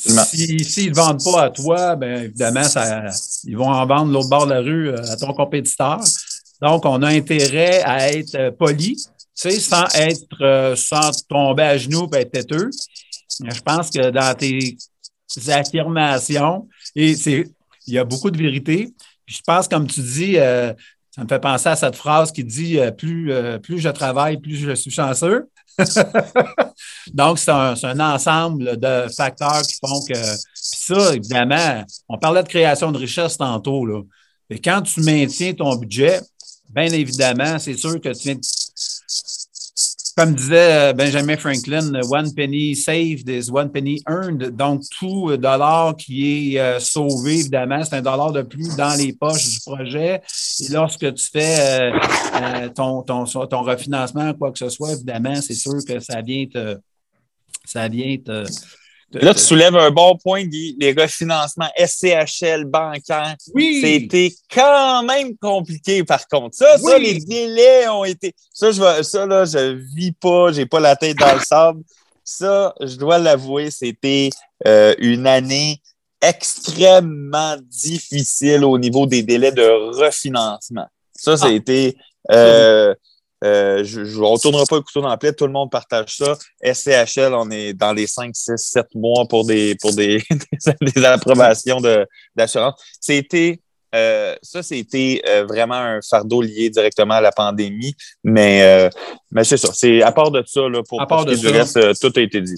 S'ils 0.02 0.90
ne 0.90 0.96
vendent 0.96 1.24
pas 1.24 1.44
à 1.44 1.50
toi, 1.52 1.96
bien 1.96 2.24
évidemment, 2.24 2.64
ça, 2.64 3.06
ils 3.44 3.56
vont 3.56 3.70
en 3.70 3.86
vendre 3.86 4.12
l'autre 4.12 4.30
bord 4.30 4.48
de 4.48 4.54
la 4.54 4.62
rue 4.62 4.90
euh, 4.90 5.12
à 5.12 5.16
ton 5.16 5.34
compétiteur. 5.34 6.00
Donc, 6.62 6.86
on 6.86 7.02
a 7.04 7.10
intérêt 7.10 7.84
à 7.84 8.12
être 8.12 8.36
euh, 8.36 8.52
poli, 8.52 8.96
tu 8.96 9.04
sais, 9.36 9.60
sans 9.60 9.86
être, 9.94 10.42
euh, 10.42 10.76
sans 10.76 11.12
tomber 11.28 11.64
à 11.64 11.78
genoux 11.78 12.10
et 12.14 12.18
être 12.18 12.32
têteux. 12.32 12.70
Je 13.44 13.62
pense 13.62 13.92
que 13.92 14.10
dans 14.10 14.36
tes 14.36 14.78
affirmations, 15.50 16.68
et 16.96 17.16
c'est, 17.16 17.46
il 17.86 17.94
y 17.94 18.00
a 18.00 18.04
beaucoup 18.04 18.32
de 18.32 18.38
vérité. 18.38 18.94
je 19.28 19.40
pense, 19.46 19.68
comme 19.68 19.88
tu 19.88 20.02
dis, 20.02 20.36
ça 20.36 21.24
me 21.24 21.28
fait 21.28 21.40
penser 21.40 21.70
à 21.70 21.76
cette 21.76 21.96
phrase 21.96 22.32
qui 22.32 22.44
dit 22.44 22.78
plus, 22.98 23.32
plus 23.64 23.80
je 23.80 23.90
travaille, 23.90 24.38
plus 24.38 24.58
je 24.58 24.76
suis 24.76 24.92
chanceux. 24.92 25.48
Donc, 27.14 27.40
c'est 27.40 27.52
un, 27.52 28.00
ensemble 28.00 28.78
de 28.78 29.08
facteurs 29.16 29.62
qui 29.64 29.76
font 29.76 30.02
que. 30.08 30.14
Puis 30.14 30.54
ça, 30.54 31.16
évidemment, 31.16 31.84
on 32.08 32.18
parlait 32.18 32.44
de 32.44 32.48
création 32.48 32.92
de 32.92 32.98
richesse 32.98 33.38
tantôt. 33.38 33.86
Là. 33.86 34.02
Et 34.50 34.60
quand 34.60 34.82
tu 34.82 35.02
maintiens 35.02 35.54
ton 35.54 35.76
budget, 35.76 36.20
bien 36.70 36.88
évidemment, 36.88 37.60
c'est 37.60 37.78
sûr 37.78 38.00
que 38.00 38.10
tu 38.10 38.24
viens 38.24 38.36
comme 40.16 40.34
disait 40.34 40.90
euh, 40.90 40.94
Benjamin 40.94 41.38
Franklin, 41.38 41.94
one 42.10 42.34
penny 42.34 42.76
saved 42.76 43.30
is 43.30 43.52
one 43.52 43.72
penny 43.72 44.02
earned. 44.08 44.56
Donc, 44.56 44.82
tout 44.98 45.36
dollar 45.38 45.96
qui 45.96 46.56
est 46.56 46.60
euh, 46.60 46.80
sauvé, 46.80 47.40
évidemment, 47.40 47.84
c'est 47.84 47.96
un 47.96 48.02
dollar 48.02 48.32
de 48.32 48.42
plus 48.42 48.76
dans 48.76 48.98
les 48.98 49.14
poches 49.14 49.50
du 49.50 49.60
projet. 49.66 50.22
Et 50.60 50.68
lorsque 50.70 51.14
tu 51.14 51.26
fais 51.32 51.92
euh, 51.92 52.70
ton, 52.70 53.04
ton, 53.04 53.26
ton 53.26 53.62
refinancement, 53.62 54.34
quoi 54.34 54.52
que 54.52 54.60
ce 54.60 54.70
soit, 54.70 54.94
évidemment, 54.94 55.36
c'est 55.42 55.54
sûr 55.54 55.78
que 55.88 56.00
ça 56.00 56.22
vient 56.22 56.46
te. 56.46 56.78
Ça 57.64 57.88
vient 57.88 58.18
te 58.18 58.46
Là, 59.14 59.34
tu 59.34 59.42
soulèves 59.42 59.76
un 59.76 59.92
bon 59.92 60.18
point, 60.18 60.44
Guy. 60.44 60.76
Les 60.80 60.94
refinancements 60.94 61.70
SCHL 61.78 62.66
bancaires, 62.66 63.36
oui. 63.54 63.82
c'était 63.82 64.34
quand 64.54 65.04
même 65.04 65.36
compliqué, 65.38 66.04
par 66.04 66.28
contre. 66.28 66.56
Ça, 66.56 66.78
ça, 66.78 66.98
les 66.98 67.20
délais 67.20 67.90
ont 67.90 68.06
été. 68.06 68.34
Ça, 68.54 68.72
je 68.72 69.04
ça, 69.04 69.26
là, 69.26 69.46
je 69.46 69.78
vis 69.96 70.14
pas, 70.14 70.52
j'ai 70.52 70.66
pas 70.66 70.80
la 70.80 70.96
tête 70.96 71.18
dans 71.18 71.34
le 71.34 71.42
sable. 71.42 71.82
Ça, 72.24 72.74
je 72.80 72.96
dois 72.96 73.18
l'avouer, 73.18 73.70
c'était 73.72 74.30
euh, 74.66 74.96
une 75.00 75.28
année 75.28 75.82
extrêmement 76.22 77.58
difficile 77.62 78.64
au 78.64 78.78
niveau 78.78 79.06
des 79.08 79.24
délais 79.24 79.52
de 79.52 79.64
refinancement. 79.98 80.88
Ça, 81.14 81.36
ça 81.36 81.48
a 81.48 81.50
ah. 81.50 81.54
été. 81.54 81.98
Euh, 82.32 82.94
euh, 83.44 83.84
je 83.84 84.02
ne 84.02 84.24
retournerai 84.24 84.66
pas 84.70 84.76
le 84.76 84.82
couteau 84.82 85.02
dans 85.02 85.10
la 85.10 85.18
plaie, 85.18 85.34
tout 85.34 85.48
le 85.48 85.52
monde 85.52 85.72
partage 85.72 86.16
ça. 86.16 86.38
SCHL, 86.64 87.34
on 87.34 87.50
est 87.50 87.74
dans 87.74 87.94
les 87.94 88.08
5, 88.08 88.36
6, 88.36 88.54
7 88.56 88.88
mois 88.96 89.26
pour 89.28 89.46
des, 89.46 89.76
pour 89.76 89.94
des, 89.94 90.22
des 90.82 91.06
approbations 91.06 91.80
d'assurance. 92.36 92.76
C'était 93.00 93.60
euh, 93.94 94.36
ça, 94.42 94.64
c'était 94.64 95.22
euh, 95.28 95.46
vraiment 95.46 95.76
un 95.76 96.00
fardeau 96.08 96.42
lié 96.42 96.70
directement 96.70 97.16
à 97.16 97.22
la 97.22 97.32
pandémie. 97.32 97.94
Mais, 98.24 98.62
euh, 98.64 98.90
mais 99.32 99.44
c'est 99.44 99.58
ça. 99.58 99.70
C'est 99.74 100.02
à 100.02 100.12
part 100.12 100.32
de 100.32 100.44
ça, 100.46 100.62
là, 100.70 100.82
pour, 100.88 101.02
à 101.02 101.08
part 101.08 101.26
de 101.26 101.36
ça, 101.36 101.52
reste, 101.52 102.00
tout 102.00 102.14
a 102.16 102.22
été 102.22 102.42
dit. 102.42 102.56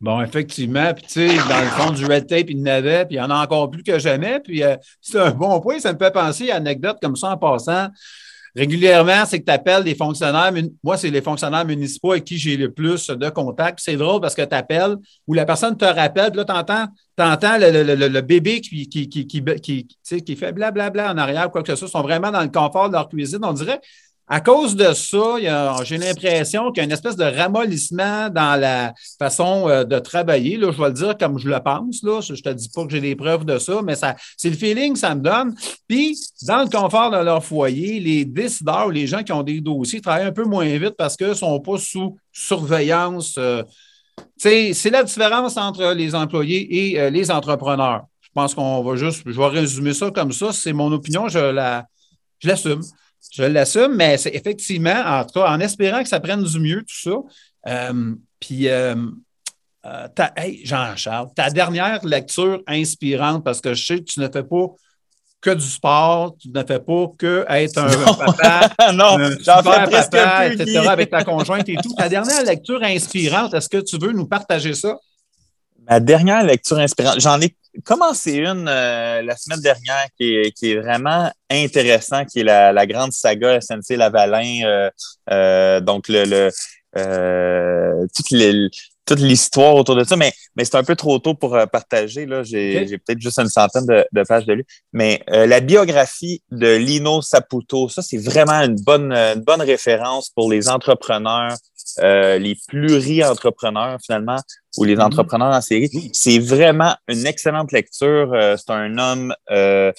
Bon, 0.00 0.22
effectivement. 0.22 0.94
Puis, 0.94 1.06
tu 1.06 1.28
sais, 1.28 1.36
dans 1.48 1.60
le 1.60 1.70
fond 1.70 1.90
du 1.90 2.06
red 2.06 2.26
tape, 2.26 2.50
il 2.50 2.58
y 2.58 2.62
en 2.62 2.66
avait, 2.66 3.04
puis 3.04 3.16
il 3.16 3.18
y 3.18 3.22
en 3.22 3.30
a 3.30 3.42
encore 3.42 3.70
plus 3.70 3.82
que 3.82 3.98
jamais. 3.98 4.40
Puis, 4.40 4.62
c'est 5.00 5.18
un 5.18 5.30
bon 5.32 5.60
point. 5.60 5.80
Ça 5.80 5.92
me 5.92 5.98
fait 5.98 6.12
penser 6.12 6.50
à 6.50 6.58
une 6.58 6.66
anecdote 6.66 6.98
comme 7.02 7.16
ça 7.16 7.30
en 7.30 7.36
passant 7.36 7.88
régulièrement, 8.54 9.24
c'est 9.26 9.40
que 9.40 9.44
tu 9.44 9.52
appelles 9.52 9.84
des 9.84 9.94
fonctionnaires. 9.94 10.52
Moi, 10.82 10.96
c'est 10.96 11.10
les 11.10 11.22
fonctionnaires 11.22 11.64
municipaux 11.64 12.12
avec 12.12 12.24
qui 12.24 12.38
j'ai 12.38 12.56
le 12.56 12.70
plus 12.72 13.08
de 13.08 13.28
contacts. 13.30 13.80
C'est 13.82 13.96
drôle 13.96 14.20
parce 14.20 14.34
que 14.34 14.42
tu 14.42 14.54
appelles 14.54 14.96
ou 15.26 15.34
la 15.34 15.44
personne 15.44 15.76
te 15.76 15.84
rappelle, 15.84 16.30
puis 16.30 16.38
là, 16.38 16.44
tu 16.44 16.52
entends, 16.52 16.86
entends 17.18 17.58
le, 17.58 18.20
bébé 18.20 18.60
qui, 18.60 18.88
qui, 18.88 19.08
qui, 19.08 19.26
qui, 19.26 20.22
qui 20.22 20.36
fait 20.36 20.52
blablabla 20.52 21.12
en 21.12 21.18
arrière, 21.18 21.50
quoi 21.50 21.62
que 21.62 21.68
ce 21.68 21.76
soit. 21.76 21.88
Ils 21.88 21.92
sont 21.92 22.02
vraiment 22.02 22.30
dans 22.30 22.42
le 22.42 22.48
confort 22.48 22.88
de 22.88 22.94
leur 22.94 23.08
cuisine. 23.08 23.40
On 23.42 23.52
dirait, 23.52 23.80
à 24.32 24.40
cause 24.40 24.76
de 24.76 24.92
ça, 24.92 25.82
j'ai 25.82 25.98
l'impression 25.98 26.70
qu'il 26.70 26.76
y 26.76 26.80
a 26.82 26.84
une 26.84 26.92
espèce 26.92 27.16
de 27.16 27.24
ramollissement 27.24 28.30
dans 28.30 28.58
la 28.58 28.94
façon 29.18 29.68
euh, 29.68 29.82
de 29.82 29.98
travailler. 29.98 30.56
Là, 30.56 30.70
je 30.70 30.80
vais 30.80 30.86
le 30.86 30.94
dire 30.94 31.18
comme 31.18 31.36
je 31.36 31.48
le 31.48 31.58
pense. 31.58 32.04
Là. 32.04 32.20
Je 32.20 32.34
ne 32.34 32.38
te 32.38 32.50
dis 32.50 32.68
pas 32.68 32.84
que 32.84 32.92
j'ai 32.92 33.00
des 33.00 33.16
preuves 33.16 33.44
de 33.44 33.58
ça, 33.58 33.82
mais 33.82 33.96
ça, 33.96 34.14
c'est 34.36 34.50
le 34.50 34.54
feeling 34.54 34.92
que 34.92 35.00
ça 35.00 35.16
me 35.16 35.20
donne. 35.20 35.56
Puis, 35.88 36.16
dans 36.42 36.62
le 36.62 36.68
confort 36.68 37.10
de 37.10 37.16
leur 37.16 37.44
foyer, 37.44 37.98
les 37.98 38.24
décideurs 38.24 38.86
ou 38.86 38.90
les 38.90 39.08
gens 39.08 39.24
qui 39.24 39.32
ont 39.32 39.42
des 39.42 39.60
dossiers 39.60 40.00
travaillent 40.00 40.28
un 40.28 40.32
peu 40.32 40.44
moins 40.44 40.78
vite 40.78 40.94
parce 40.96 41.16
qu'ils 41.16 41.30
ne 41.30 41.34
sont 41.34 41.58
pas 41.58 41.78
sous 41.78 42.16
surveillance. 42.30 43.34
Euh, 43.36 43.64
c'est 44.36 44.90
la 44.90 45.02
différence 45.02 45.56
entre 45.56 45.92
les 45.92 46.14
employés 46.14 46.92
et 46.92 47.00
euh, 47.00 47.10
les 47.10 47.32
entrepreneurs. 47.32 48.04
Je 48.20 48.28
pense 48.32 48.54
qu'on 48.54 48.80
va 48.84 48.94
juste, 48.94 49.22
je 49.26 49.36
vais 49.36 49.48
résumer 49.48 49.92
ça 49.92 50.08
comme 50.12 50.30
ça. 50.30 50.52
C'est 50.52 50.72
mon 50.72 50.92
opinion, 50.92 51.26
je 51.26 51.40
la, 51.40 51.86
je 52.38 52.46
l'assume. 52.46 52.82
Je 53.32 53.44
l'assume, 53.44 53.94
mais 53.94 54.18
c'est 54.18 54.34
effectivement, 54.34 55.02
en 55.04 55.24
tout 55.24 55.40
cas, 55.40 55.50
en 55.50 55.60
espérant 55.60 56.02
que 56.02 56.08
ça 56.08 56.20
prenne 56.20 56.42
du 56.42 56.58
mieux, 56.58 56.80
tout 56.80 57.00
ça. 57.00 57.16
Euh, 57.68 58.14
puis, 58.40 58.68
euh, 58.68 58.94
euh, 59.86 60.08
Jean-Charles, 60.64 61.28
ta 61.34 61.50
dernière 61.50 62.04
lecture 62.04 62.62
inspirante, 62.66 63.44
parce 63.44 63.60
que 63.60 63.74
je 63.74 63.84
sais 63.84 63.98
que 63.98 64.04
tu 64.04 64.20
ne 64.20 64.28
fais 64.28 64.42
pas 64.42 64.66
que 65.40 65.50
du 65.50 65.66
sport, 65.66 66.36
tu 66.38 66.48
ne 66.50 66.62
fais 66.64 66.80
pas 66.80 67.06
que 67.16 67.46
être 67.48 67.78
un, 67.78 68.14
papa, 68.14 68.70
non, 68.92 69.18
un 69.18 69.30
super 69.38 69.88
papa, 69.88 70.48
etc., 70.48 70.86
avec 70.88 71.10
ta 71.10 71.24
conjointe 71.24 71.68
et 71.68 71.76
tout. 71.76 71.94
Ta 71.96 72.08
dernière 72.08 72.42
lecture 72.44 72.82
inspirante, 72.82 73.54
est-ce 73.54 73.68
que 73.68 73.78
tu 73.78 73.96
veux 73.98 74.12
nous 74.12 74.26
partager 74.26 74.74
ça? 74.74 74.98
Ma 75.90 75.98
dernière 75.98 76.44
lecture 76.44 76.78
inspirante, 76.78 77.18
j'en 77.18 77.40
ai 77.40 77.52
commencé 77.84 78.34
une 78.34 78.68
euh, 78.68 79.22
la 79.22 79.36
semaine 79.36 79.58
dernière 79.58 80.06
qui 80.16 80.36
est, 80.36 80.52
qui 80.52 80.70
est, 80.70 80.76
vraiment 80.76 81.32
intéressant, 81.50 82.24
qui 82.24 82.40
est 82.40 82.44
la, 82.44 82.70
la 82.72 82.86
grande 82.86 83.10
saga 83.10 83.60
SNC 83.60 83.96
Lavalin. 83.96 84.62
Euh, 84.64 84.90
euh, 85.32 85.80
donc, 85.80 86.06
le, 86.08 86.50
le 86.94 88.06
toute, 88.14 88.72
toute 89.04 89.18
l'histoire 89.18 89.74
autour 89.74 89.96
de 89.96 90.04
ça, 90.04 90.14
mais, 90.14 90.32
mais 90.54 90.64
c'est 90.64 90.76
un 90.76 90.84
peu 90.84 90.94
trop 90.94 91.18
tôt 91.18 91.34
pour 91.34 91.58
partager. 91.72 92.24
Là. 92.24 92.44
J'ai, 92.44 92.86
j'ai 92.86 92.98
peut-être 92.98 93.20
juste 93.20 93.40
une 93.40 93.48
centaine 93.48 93.86
de, 93.86 94.06
de 94.12 94.22
pages 94.22 94.46
de 94.46 94.52
lui. 94.52 94.64
Mais 94.92 95.24
la 95.26 95.58
biographie 95.58 96.40
de 96.52 96.76
Lino 96.76 97.20
Saputo, 97.20 97.88
ça, 97.88 98.00
c'est 98.00 98.18
vraiment 98.18 98.60
une 98.60 98.76
bonne, 98.76 99.12
une 99.12 99.40
bonne 99.40 99.62
référence 99.62 100.30
pour 100.30 100.48
les 100.52 100.68
entrepreneurs 100.68 101.56
euh, 101.98 102.38
les 102.38 102.56
pluri-entrepreneurs, 102.68 103.98
finalement, 104.04 104.38
ou 104.76 104.84
les 104.84 104.98
entrepreneurs 104.98 105.52
en 105.52 105.60
série. 105.60 106.10
C'est 106.12 106.38
vraiment 106.38 106.94
une 107.08 107.26
excellente 107.26 107.72
lecture. 107.72 108.32
Euh, 108.32 108.56
c'est 108.56 108.72
un 108.72 108.96
homme 108.98 109.34
euh, 109.50 109.92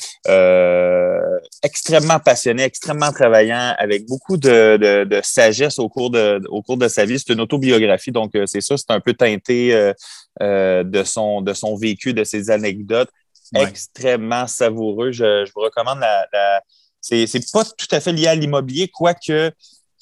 extrêmement 1.63 2.19
passionné, 2.19 2.63
extrêmement 2.63 3.11
travaillant, 3.11 3.75
avec 3.77 4.05
beaucoup 4.07 4.37
de, 4.37 4.77
de, 4.77 5.03
de, 5.03 5.21
sagesse 5.23 5.79
au 5.79 5.89
cours 5.89 6.09
de, 6.09 6.41
au 6.49 6.61
cours 6.61 6.77
de 6.77 6.87
sa 6.87 7.05
vie. 7.05 7.19
C'est 7.19 7.33
une 7.33 7.41
autobiographie, 7.41 8.11
donc 8.11 8.31
c'est 8.45 8.61
ça, 8.61 8.77
c'est 8.77 8.91
un 8.91 8.99
peu 9.01 9.13
teinté 9.13 9.93
de, 10.39 11.03
son, 11.03 11.41
de 11.41 11.53
son 11.53 11.75
vécu, 11.75 12.13
de 12.13 12.23
ses 12.23 12.49
anecdotes. 12.49 13.09
Ouais. 13.53 13.63
Extrêmement 13.63 14.47
savoureux. 14.47 15.11
Je, 15.11 15.45
je 15.45 15.51
vous 15.53 15.61
recommande 15.61 15.99
la. 15.99 16.25
la... 16.31 16.61
C'est 17.01 17.27
pas 17.51 17.65
tout 17.65 17.87
à 17.91 17.99
fait 17.99 18.13
lié 18.13 18.27
à 18.27 18.35
l'immobilier, 18.35 18.87
quoique 18.87 19.51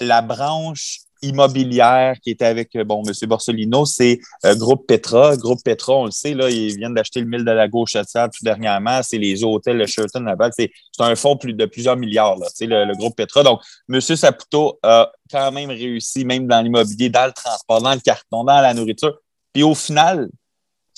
la 0.01 0.21
branche 0.21 0.99
immobilière 1.21 2.15
qui 2.21 2.31
était 2.31 2.45
avec 2.45 2.75
euh, 2.75 2.83
bon 2.83 3.03
M. 3.05 3.13
Borsellino, 3.27 3.85
c'est 3.85 4.19
euh, 4.45 4.55
Groupe 4.55 4.87
Petra. 4.87 5.35
Groupe 5.37 5.59
Petra, 5.63 5.93
on 5.93 6.05
le 6.05 6.11
sait, 6.11 6.33
là, 6.33 6.49
ils 6.49 6.75
viennent 6.77 6.93
d'acheter 6.93 7.19
le 7.19 7.27
mille 7.27 7.45
de 7.45 7.51
la 7.51 7.67
gauche 7.67 7.93
tout 7.93 8.43
dernièrement. 8.43 9.01
C'est 9.03 9.17
les 9.17 9.43
hôtels, 9.43 9.77
le 9.77 9.85
Sheraton 9.85 10.21
là-bas. 10.21 10.49
C'est 10.51 10.71
un 10.99 11.15
fonds 11.15 11.37
plus, 11.37 11.53
de 11.53 11.65
plusieurs 11.65 11.97
milliards, 11.97 12.37
là, 12.37 12.47
le, 12.61 12.85
le 12.85 12.93
groupe 12.95 13.15
Petra. 13.15 13.43
Donc, 13.43 13.61
M. 13.89 14.01
Saputo 14.01 14.79
a 14.83 15.11
quand 15.31 15.51
même 15.51 15.69
réussi, 15.69 16.25
même 16.25 16.47
dans 16.47 16.61
l'immobilier, 16.61 17.09
dans 17.09 17.25
le 17.25 17.33
transport, 17.33 17.81
dans 17.81 17.93
le 17.93 17.99
carton, 17.99 18.43
dans 18.43 18.61
la 18.61 18.73
nourriture. 18.73 19.17
Puis 19.53 19.63
au 19.63 19.75
final, 19.75 20.29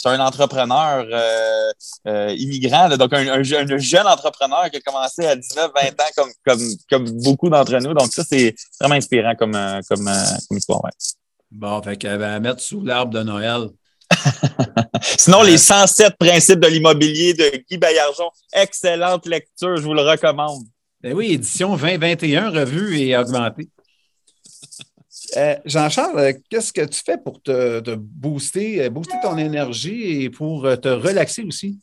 c'est 0.02 0.10
un 0.10 0.20
entrepreneur 0.20 1.06
euh, 1.12 1.72
euh, 2.08 2.36
immigrant, 2.38 2.88
là, 2.88 2.98
donc 2.98 3.14
un, 3.14 3.28
un, 3.28 3.44
je- 3.44 3.56
un 3.56 3.78
jeune 3.78 4.08
entrepreneur 4.08 4.70
qui 4.72 4.78
a 4.78 4.80
commencé 4.82 5.26
à 5.26 5.36
19-20 5.36 5.92
ans 5.92 6.10
comme, 6.16 6.30
comme, 6.46 6.62
comme 6.90 7.12
beaucoup 7.22 7.50
d'entre 7.50 7.78
nous. 7.78 7.94
Donc 7.94 8.12
ça, 8.12 8.24
c'est 8.28 8.56
vraiment 8.80 8.96
inspirant 8.96 9.36
comme, 9.36 9.56
euh, 9.56 9.80
comme, 9.90 10.10
comme 10.50 10.58
histoire. 10.58 10.84
ouais. 10.84 10.92
Bon, 11.52 11.82
fait 11.82 11.98
qu'elle 11.98 12.18
va 12.20 12.40
mettre 12.40 12.62
sous 12.62 12.82
l'arbre 12.84 13.12
de 13.14 13.24
Noël. 13.24 13.68
Sinon, 15.18 15.42
les 15.44 15.58
107 15.58 16.16
principes 16.18 16.60
de 16.60 16.68
l'immobilier 16.68 17.34
de 17.34 17.64
Guy 17.70 17.78
Baillargeon, 17.78 18.30
excellente 18.54 19.26
lecture, 19.26 19.78
je 19.78 19.82
vous 19.84 19.94
le 19.94 20.02
recommande. 20.02 20.64
Ben 21.02 21.14
oui, 21.14 21.32
édition 21.34 21.76
2021, 21.76 22.50
revue 22.52 23.00
et 23.00 23.18
augmentée. 23.18 23.70
Euh, 25.38 25.56
Jean-Charles, 25.66 26.20
euh, 26.20 26.34
qu'est-ce 26.50 26.74
que 26.74 26.86
tu 26.86 27.02
fais 27.06 27.18
pour 27.18 27.42
te, 27.42 27.80
te 27.80 27.96
booster, 27.96 28.84
euh, 28.84 28.90
booster 28.90 29.18
ton 29.22 29.38
énergie 29.38 30.24
et 30.24 30.30
pour 30.30 30.64
te 30.82 30.88
relaxer 30.90 31.44
aussi? 31.44 31.78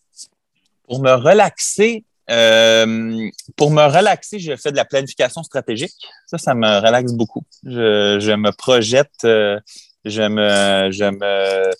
Pour 0.86 1.00
me 1.00 1.12
relaxer, 1.12 2.04
euh, 2.30 3.28
pour 3.56 3.70
me 3.70 3.82
relaxer, 3.84 4.38
je 4.38 4.56
fais 4.56 4.70
de 4.72 4.76
la 4.76 4.84
planification 4.84 5.42
stratégique. 5.42 5.92
Ça, 6.26 6.38
ça 6.38 6.54
me 6.54 6.66
relaxe 6.84 7.12
beaucoup. 7.12 7.42
Je, 7.64 8.18
je 8.20 8.32
me 8.32 8.50
projette, 8.52 9.10
euh, 9.24 9.58
je 10.04 10.22
me, 10.22 10.90
je 10.90 11.04
me, 11.04 11.70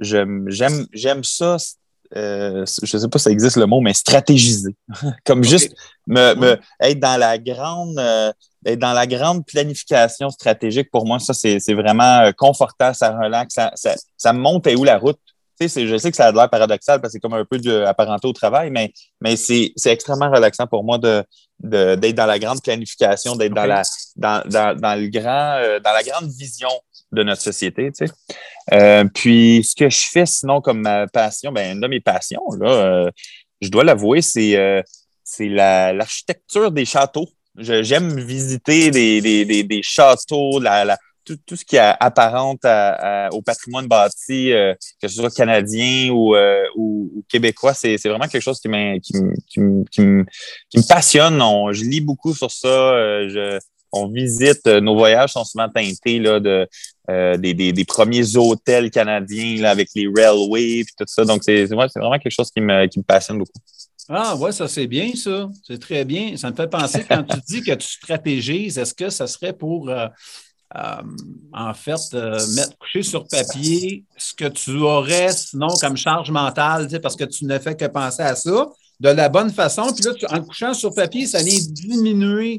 je- 0.00 0.50
j'aime, 0.50 0.86
j'aime 0.92 1.24
ça. 1.24 1.56
euh, 2.16 2.64
je 2.82 2.96
sais 2.98 3.08
pas 3.08 3.18
si 3.18 3.24
ça 3.24 3.30
existe 3.30 3.56
le 3.56 3.66
mot, 3.66 3.80
mais 3.80 3.94
stratégiser. 3.94 4.74
Comme 5.24 5.42
juste 5.44 5.72
me, 6.06 6.34
me- 6.34 6.58
être 6.80 6.98
dans 7.00 7.18
la 7.18 7.38
grande, 7.38 7.98
euh, 8.66 8.72
être 8.72 8.78
dans 8.78 8.92
la 8.92 9.06
grande 9.06 9.44
planification 9.46 10.30
stratégique. 10.30 10.90
Pour 10.90 11.06
moi, 11.06 11.18
ça, 11.18 11.34
c'est, 11.34 11.58
vraiment 11.74 12.20
euh, 12.20 12.32
confortable, 12.32 12.94
ça 12.94 13.16
relaxe, 13.16 13.54
ça, 13.54 13.72
ça, 13.74 13.94
ça 14.16 14.32
me 14.32 14.40
monte 14.40 14.66
et 14.66 14.76
où 14.76 14.84
la 14.84 14.98
route. 14.98 15.18
Tu 15.60 15.68
sais, 15.68 15.86
je 15.86 15.96
sais 15.98 16.10
que 16.10 16.16
ça 16.16 16.28
a 16.28 16.32
l'air 16.32 16.48
paradoxal 16.48 17.00
parce 17.00 17.12
que 17.12 17.16
c'est 17.16 17.20
comme 17.20 17.34
un 17.34 17.44
peu 17.44 17.58
du, 17.58 17.70
apparenté 17.70 18.26
au 18.26 18.32
travail, 18.32 18.70
mais, 18.70 18.92
mais 19.20 19.36
c'est, 19.36 19.72
extrêmement 19.84 20.30
relaxant 20.30 20.66
pour 20.66 20.84
moi 20.84 20.96
de, 20.96 21.22
d'être 21.62 22.14
dans 22.14 22.24
la 22.24 22.38
grande 22.38 22.62
planification, 22.62 23.36
d'être 23.36 23.52
dans, 23.52 23.66
la, 23.66 23.82
dans, 24.16 24.42
dans, 24.46 24.74
dans 24.74 24.98
le 24.98 25.08
grand, 25.08 25.56
euh, 25.58 25.78
dans 25.78 25.92
la 25.92 26.02
grande 26.02 26.30
vision 26.30 26.70
de 27.12 27.22
notre 27.22 27.42
société. 27.42 27.90
Tu 27.92 28.06
sais. 28.06 28.12
Euh, 28.72 29.04
puis, 29.12 29.64
ce 29.64 29.74
que 29.74 29.88
je 29.88 30.06
fais 30.10 30.26
sinon 30.26 30.60
comme 30.60 30.80
ma 30.80 31.06
passion, 31.06 31.52
ben, 31.52 31.74
une 31.74 31.80
de 31.80 31.88
mes 31.88 32.00
passions, 32.00 32.44
là, 32.58 32.70
euh, 32.70 33.10
je 33.60 33.68
dois 33.68 33.84
l'avouer, 33.84 34.22
c'est, 34.22 34.56
euh, 34.56 34.82
c'est 35.24 35.48
la, 35.48 35.92
l'architecture 35.92 36.70
des 36.70 36.84
châteaux. 36.84 37.28
J'aime 37.60 38.18
visiter 38.20 38.90
des, 38.90 39.20
des, 39.20 39.64
des, 39.64 39.82
châteaux, 39.82 40.58
la, 40.60 40.96
tout, 41.24 41.36
tout 41.46 41.56
ce 41.56 41.64
qui 41.64 41.78
apparente 41.78 42.64
à- 42.64 43.28
au 43.32 43.42
patrimoine 43.42 43.86
bâti, 43.86 44.52
euh, 44.52 44.74
que 45.00 45.08
ce 45.08 45.16
soit 45.16 45.30
canadien 45.34 46.10
ou, 46.10 46.34
euh, 46.34 46.64
ou, 46.76 47.24
québécois, 47.28 47.74
c'est, 47.74 47.96
vraiment 48.04 48.26
quelque 48.26 48.42
chose 48.42 48.60
qui, 48.60 48.68
qui, 48.68 49.16
me- 49.60 49.84
qui, 49.90 50.00
me- 50.00 50.24
passionne. 50.88 51.40
On- 51.42 51.72
je 51.72 51.84
lis 51.84 52.00
beaucoup 52.00 52.34
sur 52.34 52.50
ça. 52.50 52.68
euh, 52.68 53.58
on 53.92 54.06
visite, 54.08 54.66
nos 54.66 54.94
voyages 54.94 55.32
sont 55.32 55.44
souvent 55.44 55.68
teintés 55.68 56.20
là, 56.20 56.38
de, 56.38 56.68
des, 57.36 57.72
des, 57.72 57.84
premiers 57.84 58.36
hôtels 58.36 58.88
canadiens 58.90 59.60
là, 59.60 59.70
avec 59.70 59.88
les 59.96 60.06
railways 60.06 60.80
et 60.80 60.84
tout 60.96 61.04
ça. 61.08 61.24
Donc, 61.24 61.42
c'est 61.42 61.64
vraiment 61.66 62.18
quelque 62.20 62.30
chose 62.30 62.50
qui 62.52 62.60
me, 62.60 62.86
qui 62.86 63.00
me 63.00 63.04
passionne 63.04 63.38
beaucoup. 63.38 63.52
Ah, 64.12 64.34
ouais, 64.34 64.50
ça 64.50 64.66
c'est 64.66 64.88
bien, 64.88 65.12
ça. 65.14 65.48
C'est 65.64 65.78
très 65.78 66.04
bien. 66.04 66.36
Ça 66.36 66.50
me 66.50 66.56
fait 66.56 66.66
penser, 66.66 67.04
quand 67.08 67.22
tu 67.22 67.38
dis 67.46 67.62
que 67.62 67.72
tu 67.74 67.86
stratégises, 67.86 68.76
est-ce 68.76 68.92
que 68.92 69.08
ça 69.08 69.28
serait 69.28 69.52
pour, 69.52 69.88
euh, 69.88 70.08
euh, 70.76 71.02
en 71.52 71.72
fait, 71.74 72.00
euh, 72.14 72.36
mettre, 72.56 72.76
coucher 72.78 73.04
sur 73.04 73.28
papier 73.28 74.04
ce 74.16 74.34
que 74.34 74.46
tu 74.46 74.78
aurais 74.78 75.32
sinon 75.32 75.68
comme 75.80 75.96
charge 75.96 76.32
mentale, 76.32 76.88
parce 77.00 77.14
que 77.14 77.22
tu 77.24 77.44
ne 77.44 77.56
fais 77.60 77.76
que 77.76 77.84
penser 77.84 78.22
à 78.22 78.34
ça 78.34 78.68
de 78.98 79.08
la 79.10 79.28
bonne 79.28 79.50
façon. 79.50 79.92
Puis 79.94 80.04
là, 80.04 80.12
en 80.30 80.42
couchant 80.42 80.74
sur 80.74 80.92
papier, 80.92 81.26
ça 81.26 81.40
vient 81.44 81.58
diminuer, 81.70 82.58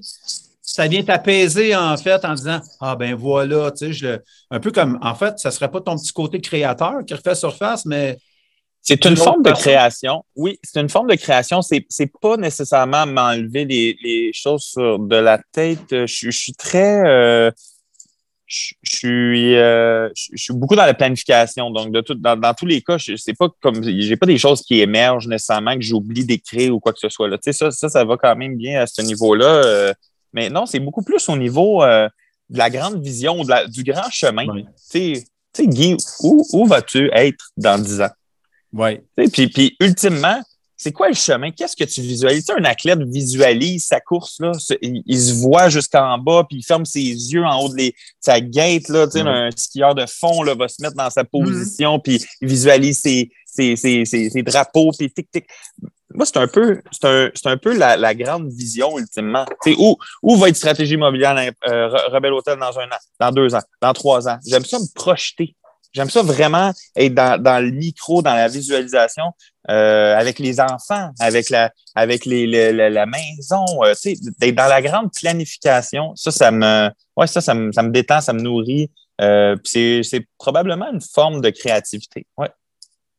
ça 0.62 0.88
vient 0.88 1.04
t'apaiser, 1.04 1.76
en 1.76 1.98
fait, 1.98 2.24
en 2.24 2.34
disant 2.34 2.62
Ah, 2.80 2.96
ben 2.96 3.14
voilà, 3.14 3.72
tu 3.72 3.94
sais, 3.94 4.22
un 4.52 4.60
peu 4.62 4.72
comme, 4.72 4.98
en 5.02 5.16
fait, 5.16 5.38
ça 5.38 5.50
ne 5.50 5.54
serait 5.54 5.70
pas 5.70 5.82
ton 5.82 5.98
petit 5.98 6.14
côté 6.14 6.40
créateur 6.40 7.04
qui 7.06 7.14
refait 7.14 7.36
surface, 7.36 7.86
mais 7.86 8.18
C'est 8.82 9.06
une 9.06 9.16
forme 9.26 9.44
de 9.44 9.50
création. 9.62 10.26
Oui, 10.36 10.60
c'est 10.64 10.80
une 10.82 10.90
forme 10.90 11.08
de 11.08 11.16
création. 11.16 11.62
C'est, 11.62 11.86
c'est 11.90 12.12
pas 12.22 12.36
nécessairement 12.38 13.06
m'enlever 13.06 13.66
les, 13.66 13.98
les 14.04 14.32
choses 14.34 14.64
sur 14.64 14.98
de 15.00 15.16
la 15.16 15.40
tête. 15.52 15.86
Je, 15.92 16.06
je 16.08 16.30
suis 16.32 16.54
très. 16.54 17.02
euh, 17.08 17.52
je, 18.48 18.74
je 18.82 18.92
suis, 18.96 19.56
euh, 19.56 20.10
je, 20.16 20.30
je 20.34 20.44
suis 20.44 20.54
beaucoup 20.54 20.76
dans 20.76 20.86
la 20.86 20.94
planification. 20.96 21.70
Donc, 21.72 21.92
de 21.92 22.02
tout, 22.02 22.16
dans, 22.16 22.36
dans 22.36 22.54
tous 22.54 22.66
les 22.66 22.82
cas, 22.82 22.98
je 22.98 23.16
c'est 23.16 23.34
pas 23.38 23.48
comme. 23.62 23.82
J'ai 23.84 24.18
pas 24.18 24.26
des 24.26 24.38
choses 24.40 24.62
qui 24.64 24.82
émergent 24.82 25.28
nécessairement 25.28 25.76
que 25.76 25.82
j'oublie 25.82 26.26
d'écrire 26.26 26.74
ou 26.76 26.80
quoi 26.80 26.92
que 26.92 27.00
ce 27.00 27.08
soit. 27.10 27.28
Là. 27.28 27.38
Tu 27.38 27.44
sais, 27.46 27.54
ça, 27.54 27.72
ça, 27.72 27.88
ça 27.88 28.04
va 28.04 28.18
quand 28.18 28.36
même 28.36 28.58
bien 28.58 28.82
à 28.82 28.88
ce 28.88 29.02
niveau-là. 29.04 29.46
euh, 29.46 29.94
mais 30.34 30.50
non, 30.50 30.66
c'est 30.66 30.80
beaucoup 30.80 31.04
plus 31.04 31.28
au 31.30 31.38
niveau 31.38 31.84
euh, 31.84 32.10
de 32.50 32.58
la 32.58 32.70
grande 32.70 33.02
vision, 33.02 33.44
de 33.44 33.50
la- 33.50 33.68
du 33.68 33.84
grand 33.84 34.10
chemin. 34.10 34.48
Oui. 34.48 34.64
Tu 34.64 34.70
sais, 34.76 35.24
tu 35.54 35.64
sais, 35.64 35.68
Guy, 35.68 35.98
où, 36.24 36.46
où 36.54 36.66
vas-tu 36.66 37.10
être 37.14 37.52
dans 37.58 37.82
10 37.82 38.02
ans? 38.02 38.10
Sais, 39.18 39.30
Puis, 39.32 39.48
puis 39.48 39.76
ultimement, 39.80 40.42
c'est 40.78 40.92
quoi 40.92 41.10
le 41.10 41.14
chemin? 41.14 41.52
Qu'est-ce 41.52 41.76
que 41.76 41.84
tu 41.84 42.02
visualises? 42.02 42.46
Tu 42.46 42.54
sais, 42.54 42.60
un 42.60 42.64
athlète 42.66 43.00
visualise 43.04 43.86
sa 43.86 44.00
course, 44.00 44.38
là. 44.40 44.52
Il, 44.82 45.04
il 45.06 45.20
se 45.22 45.34
voit 45.34 45.70
jusqu'en 45.70 46.18
bas, 46.18 46.44
puis 46.50 46.58
il 46.60 46.64
ferme 46.64 46.86
ses 46.86 47.02
yeux 47.02 47.44
en 47.46 47.60
haut 47.62 47.70
de 47.70 47.76
les, 47.76 47.94
sa 48.20 48.42
gate, 48.42 48.90
là. 48.90 49.06
Tu 49.06 49.14
sais, 49.14 49.22
Mhm. 49.24 49.28
un 49.28 49.50
skieur 49.56 49.94
de 49.94 50.06
fond, 50.08 50.42
là, 50.42 50.56
va 50.56 50.68
se 50.68 50.82
mettre 50.82 50.96
dans 50.96 51.10
sa 51.12 51.24
position, 51.24 52.00
puis 52.00 52.20
il 52.42 52.48
visualise 52.48 53.00
ses, 53.00 53.30
ses, 53.46 53.76
ses, 53.76 54.06
ses, 54.06 54.30
ses 54.32 54.42
drapeaux, 54.42 54.92
puis 54.98 55.12
tic-tic. 55.12 55.46
Moi, 56.14 56.26
c'est 56.26 56.38
un 56.38 56.48
peu, 56.48 56.82
c'est 56.92 57.06
un, 57.08 57.30
un 57.46 57.58
peu 57.58 57.78
la, 57.78 57.96
la 57.96 58.14
grande 58.16 58.52
vision, 58.52 58.98
ultimement. 58.98 59.46
Tu 59.64 59.72
sais, 59.74 59.78
où, 59.80 59.96
où 60.24 60.36
va 60.36 60.50
être 60.50 60.58
stratégie 60.58 60.96
immobilière, 60.96 61.36
euh, 61.38 61.88
Re- 61.90 62.12
Rebelle 62.12 62.34
Hôtel 62.34 62.58
dans 62.60 62.78
un 62.80 62.86
an, 62.88 62.98
dans 63.20 63.32
deux 63.32 63.54
ans, 63.54 63.62
dans 63.82 63.94
trois 63.94 64.28
ans? 64.28 64.38
J'aime 64.46 64.66
ça 64.66 64.80
me 64.80 64.94
projeter. 64.96 65.56
J'aime 65.94 66.10
ça 66.10 66.22
vraiment 66.22 66.72
être 66.96 67.14
dans, 67.14 67.42
dans 67.42 67.64
le 67.64 67.72
micro, 67.72 68.22
dans 68.22 68.34
la 68.34 68.48
visualisation, 68.48 69.26
euh, 69.70 70.16
avec 70.18 70.40
les 70.40 70.60
enfants, 70.60 71.12
avec 71.20 71.50
la, 71.50 71.72
avec 71.96 72.26
les, 72.26 72.48
la 72.72 73.06
maison, 73.06 73.66
euh, 73.84 73.94
tu 73.94 74.16
sais, 74.16 74.32
d'être 74.40 74.56
dans 74.56 74.68
la 74.68 74.82
grande 74.82 75.12
planification. 75.14 76.16
Ça, 76.16 76.32
ça 76.32 76.50
me, 76.52 76.90
ouais, 77.18 77.28
ça, 77.28 77.42
ça 77.42 77.54
me, 77.54 77.72
ça 77.72 77.84
me 77.84 77.90
détend, 77.92 78.22
ça 78.22 78.34
me 78.34 78.42
nourrit. 78.42 78.90
Euh, 79.20 79.56
puis 79.58 79.70
c'est, 79.72 80.02
c'est 80.04 80.28
probablement 80.38 80.92
une 80.92 81.02
forme 81.02 81.42
de 81.42 81.50
créativité. 81.50 82.26
Ouais. 82.38 82.50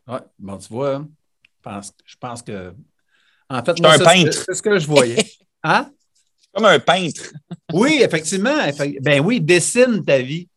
Ouais, 0.08 0.18
bon, 0.38 0.56
tu 0.58 0.68
vois, 0.68 0.94
hein, 0.96 1.08
je 1.44 1.70
pense, 1.70 1.92
je 2.04 2.16
pense 2.18 2.42
que. 2.42 2.74
En 3.48 3.62
fait, 3.62 3.78
moi, 3.80 3.90
un 3.90 3.98
c'est 3.98 3.98
ce 3.98 4.04
que- 4.08 4.24
peintre. 4.24 4.42
C'est 4.46 4.54
ce 4.54 4.62
que 4.62 4.78
je 4.78 4.86
voyais. 4.86 5.24
Hein? 5.64 5.90
Comme 6.52 6.64
un 6.64 6.80
peintre. 6.80 7.22
Oui, 7.72 8.00
effectivement. 8.02 8.58
effe- 8.64 8.96
Ben 9.00 9.20
oui, 9.20 9.40
dessine 9.40 10.04
ta 10.04 10.18
vie. 10.18 10.48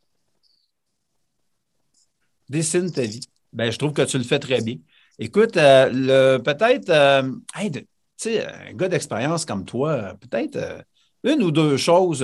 Dessine 2.49 2.91
ta 2.91 3.01
vie. 3.01 3.27
Ben, 3.53 3.71
je 3.71 3.77
trouve 3.77 3.93
que 3.93 4.01
tu 4.03 4.17
le 4.17 4.23
fais 4.23 4.39
très 4.39 4.61
bien. 4.61 4.75
Écoute, 5.17 5.55
euh, 5.57 5.89
le, 5.91 6.37
peut-être, 6.39 6.89
euh, 6.89 7.31
un 7.55 8.73
gars 8.73 8.89
d'expérience 8.89 9.45
comme 9.45 9.65
toi, 9.65 10.13
peut-être 10.19 10.57
euh, 10.57 10.81
une 11.23 11.41
ou 11.41 11.51
deux 11.51 11.77
choses 11.77 12.19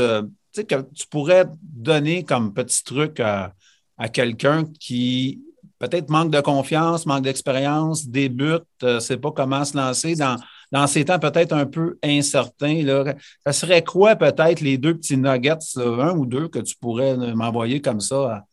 que 0.56 0.82
tu 0.94 1.08
pourrais 1.10 1.46
donner 1.62 2.24
comme 2.24 2.54
petit 2.54 2.84
truc 2.84 3.20
à, 3.20 3.54
à 3.98 4.10
quelqu'un 4.10 4.66
qui 4.80 5.42
peut-être 5.80 6.10
manque 6.10 6.32
de 6.32 6.42
confiance, 6.42 7.06
manque 7.06 7.24
d'expérience, 7.24 8.08
débute, 8.08 8.64
ne 8.84 9.00
sait 9.00 9.18
pas 9.18 9.32
comment 9.32 9.66
se 9.66 9.76
lancer 9.76 10.16
dans, 10.16 10.38
dans 10.72 10.86
ces 10.86 11.06
temps 11.06 11.18
peut-être 11.18 11.54
un 11.54 11.66
peu 11.66 11.98
incertains, 12.04 12.84
là, 12.84 13.16
ça 13.46 13.54
serait 13.54 13.84
quoi 13.84 14.16
peut-être 14.16 14.62
les 14.62 14.78
deux 14.78 14.96
petits 14.96 15.18
nuggets, 15.18 15.58
un 15.78 16.16
ou 16.16 16.26
deux 16.26 16.48
que 16.50 16.60
tu 16.60 16.76
pourrais 16.76 17.16
m'envoyer 17.34 17.82
comme 17.82 18.00
ça? 18.00 18.46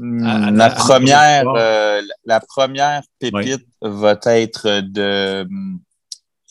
À, 0.00 0.50
la, 0.50 0.70
première, 0.70 1.48
euh, 1.48 2.00
la 2.24 2.40
première 2.40 3.02
pépite 3.18 3.66
va 3.82 4.18
être 4.26 4.80
de, 4.80 5.46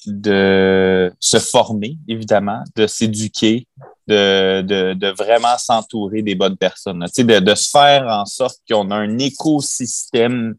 de 0.06 1.12
se 1.20 1.39
former, 1.39 1.98
évidemment, 2.08 2.63
de 2.76 2.88
s'éduquer, 2.88 3.67
de, 4.08 4.62
de, 4.62 4.94
de, 4.94 5.08
vraiment 5.10 5.58
s'entourer 5.58 6.22
des 6.22 6.36
bonnes 6.36 6.58
personnes. 6.58 7.00
De, 7.00 7.39
de 7.39 7.56
se 7.56 7.70
faire 7.70 8.06
en 8.08 8.26
sorte 8.26 8.60
qu'on 8.70 8.91
a 8.91 8.96
un 8.96 9.17
écosystème 9.17 10.56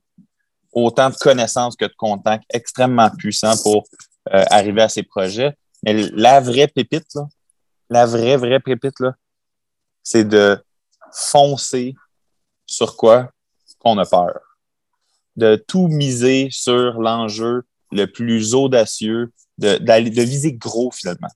autant 0.72 1.10
de 1.10 1.16
connaissances 1.16 1.76
que 1.76 1.84
de 1.84 1.94
contacts 1.96 2.44
extrêmement 2.52 3.10
puissants 3.10 3.56
pour 3.62 3.84
euh, 4.32 4.44
arriver 4.50 4.82
à 4.82 4.88
ces 4.88 5.02
projets. 5.02 5.56
Mais 5.84 6.08
la 6.12 6.40
vraie 6.40 6.68
pépite, 6.68 7.14
là, 7.14 7.26
la 7.90 8.06
vraie, 8.06 8.36
vraie 8.36 8.60
pépite, 8.60 8.98
là, 9.00 9.14
c'est 10.02 10.24
de 10.24 10.58
foncer 11.12 11.94
sur 12.72 12.96
quoi 12.96 13.30
qu'on 13.78 13.98
a 13.98 14.06
peur. 14.06 14.40
De 15.36 15.56
tout 15.56 15.88
miser 15.88 16.48
sur 16.50 17.00
l'enjeu 17.00 17.64
le 17.90 18.06
plus 18.06 18.54
audacieux, 18.54 19.32
de, 19.58 19.78
de 19.78 20.22
viser 20.22 20.52
gros 20.52 20.90
finalement 20.90 21.28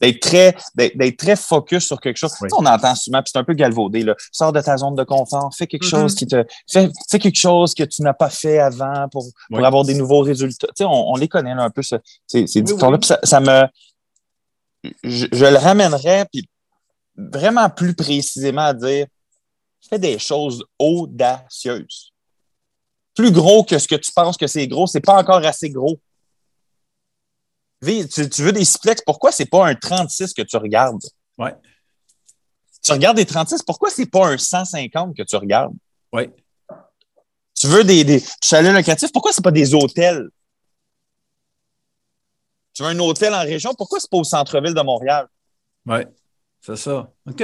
d'être 0.00 0.20
très, 0.20 0.56
d'être 0.74 1.16
très 1.16 1.36
focus 1.36 1.86
sur 1.86 2.00
quelque 2.00 2.16
chose. 2.16 2.32
On 2.56 2.64
entend 2.66 2.94
souvent, 2.94 3.22
puis 3.22 3.30
c'est 3.32 3.38
un 3.38 3.44
peu 3.44 3.52
galvaudé, 3.52 4.02
là. 4.02 4.14
Sors 4.32 4.52
de 4.52 4.60
ta 4.60 4.76
zone 4.76 4.94
de 4.94 5.04
confort, 5.04 5.50
fais 5.56 5.66
quelque 5.66 5.84
mm-hmm. 5.84 5.90
chose 5.90 6.14
qui 6.14 6.26
te. 6.26 6.44
Fais, 6.70 6.90
fais, 7.10 7.18
quelque 7.18 7.38
chose 7.38 7.74
que 7.74 7.84
tu 7.84 8.02
n'as 8.02 8.14
pas 8.14 8.30
fait 8.30 8.58
avant 8.58 9.08
pour, 9.10 9.26
pour 9.48 9.64
avoir 9.64 9.84
des 9.84 9.94
nouveaux 9.94 10.20
résultats. 10.20 10.68
Tu 10.68 10.78
sais, 10.78 10.84
on, 10.84 11.10
on 11.10 11.16
les 11.16 11.28
connaît 11.28 11.50
un 11.50 11.70
peu, 11.70 11.82
ces, 11.82 11.98
ces 12.26 12.62
là 12.62 12.98
Puis 12.98 13.06
ça, 13.06 13.18
ça, 13.22 13.40
me. 13.40 13.66
Je, 15.04 15.26
je, 15.30 15.44
le 15.44 15.58
ramènerais, 15.58 16.24
puis 16.32 16.48
vraiment 17.16 17.68
plus 17.68 17.94
précisément 17.94 18.62
à 18.62 18.74
dire 18.74 19.06
fais 19.88 19.98
des 19.98 20.18
choses 20.18 20.64
audacieuses. 20.78 22.12
Plus 23.14 23.32
gros 23.32 23.64
que 23.64 23.78
ce 23.78 23.88
que 23.88 23.96
tu 23.96 24.12
penses 24.12 24.36
que 24.36 24.46
c'est 24.46 24.66
gros, 24.68 24.86
c'est 24.86 25.00
pas 25.00 25.18
encore 25.18 25.44
assez 25.44 25.70
gros 25.70 26.00
tu, 27.80 28.42
veux 28.42 28.52
des 28.52 28.64
siplex, 28.64 29.02
pourquoi 29.04 29.32
c'est 29.32 29.46
pas 29.46 29.66
un 29.66 29.74
36 29.74 30.34
que 30.34 30.42
tu 30.42 30.56
regardes? 30.56 31.02
Ouais. 31.38 31.54
Tu 32.82 32.92
regardes 32.92 33.16
des 33.16 33.26
36, 33.26 33.62
pourquoi 33.62 33.90
c'est 33.90 34.06
pas 34.06 34.26
un 34.28 34.38
150 34.38 35.16
que 35.16 35.22
tu 35.22 35.36
regardes? 35.36 35.74
Oui. 36.12 36.30
Tu 37.54 37.66
veux 37.66 37.84
des, 37.84 38.04
des 38.04 38.22
chalets 38.42 38.74
locatifs, 38.74 39.12
pourquoi 39.12 39.32
c'est 39.32 39.44
pas 39.44 39.50
des 39.50 39.74
hôtels? 39.74 40.28
Tu 42.72 42.82
veux 42.82 42.88
un 42.88 42.98
hôtel 42.98 43.34
en 43.34 43.42
région, 43.42 43.74
pourquoi 43.74 44.00
c'est 44.00 44.10
pas 44.10 44.18
au 44.18 44.24
centre-ville 44.24 44.74
de 44.74 44.82
Montréal? 44.82 45.26
Oui, 45.86 46.00
c'est 46.60 46.76
ça. 46.76 47.10
OK. 47.28 47.42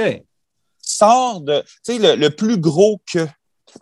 Sors 0.87 1.41
de, 1.41 1.63
tu 1.85 1.99
sais, 1.99 2.15
le, 2.15 2.29
plus 2.29 2.57
gros 2.57 3.01
que. 3.11 3.27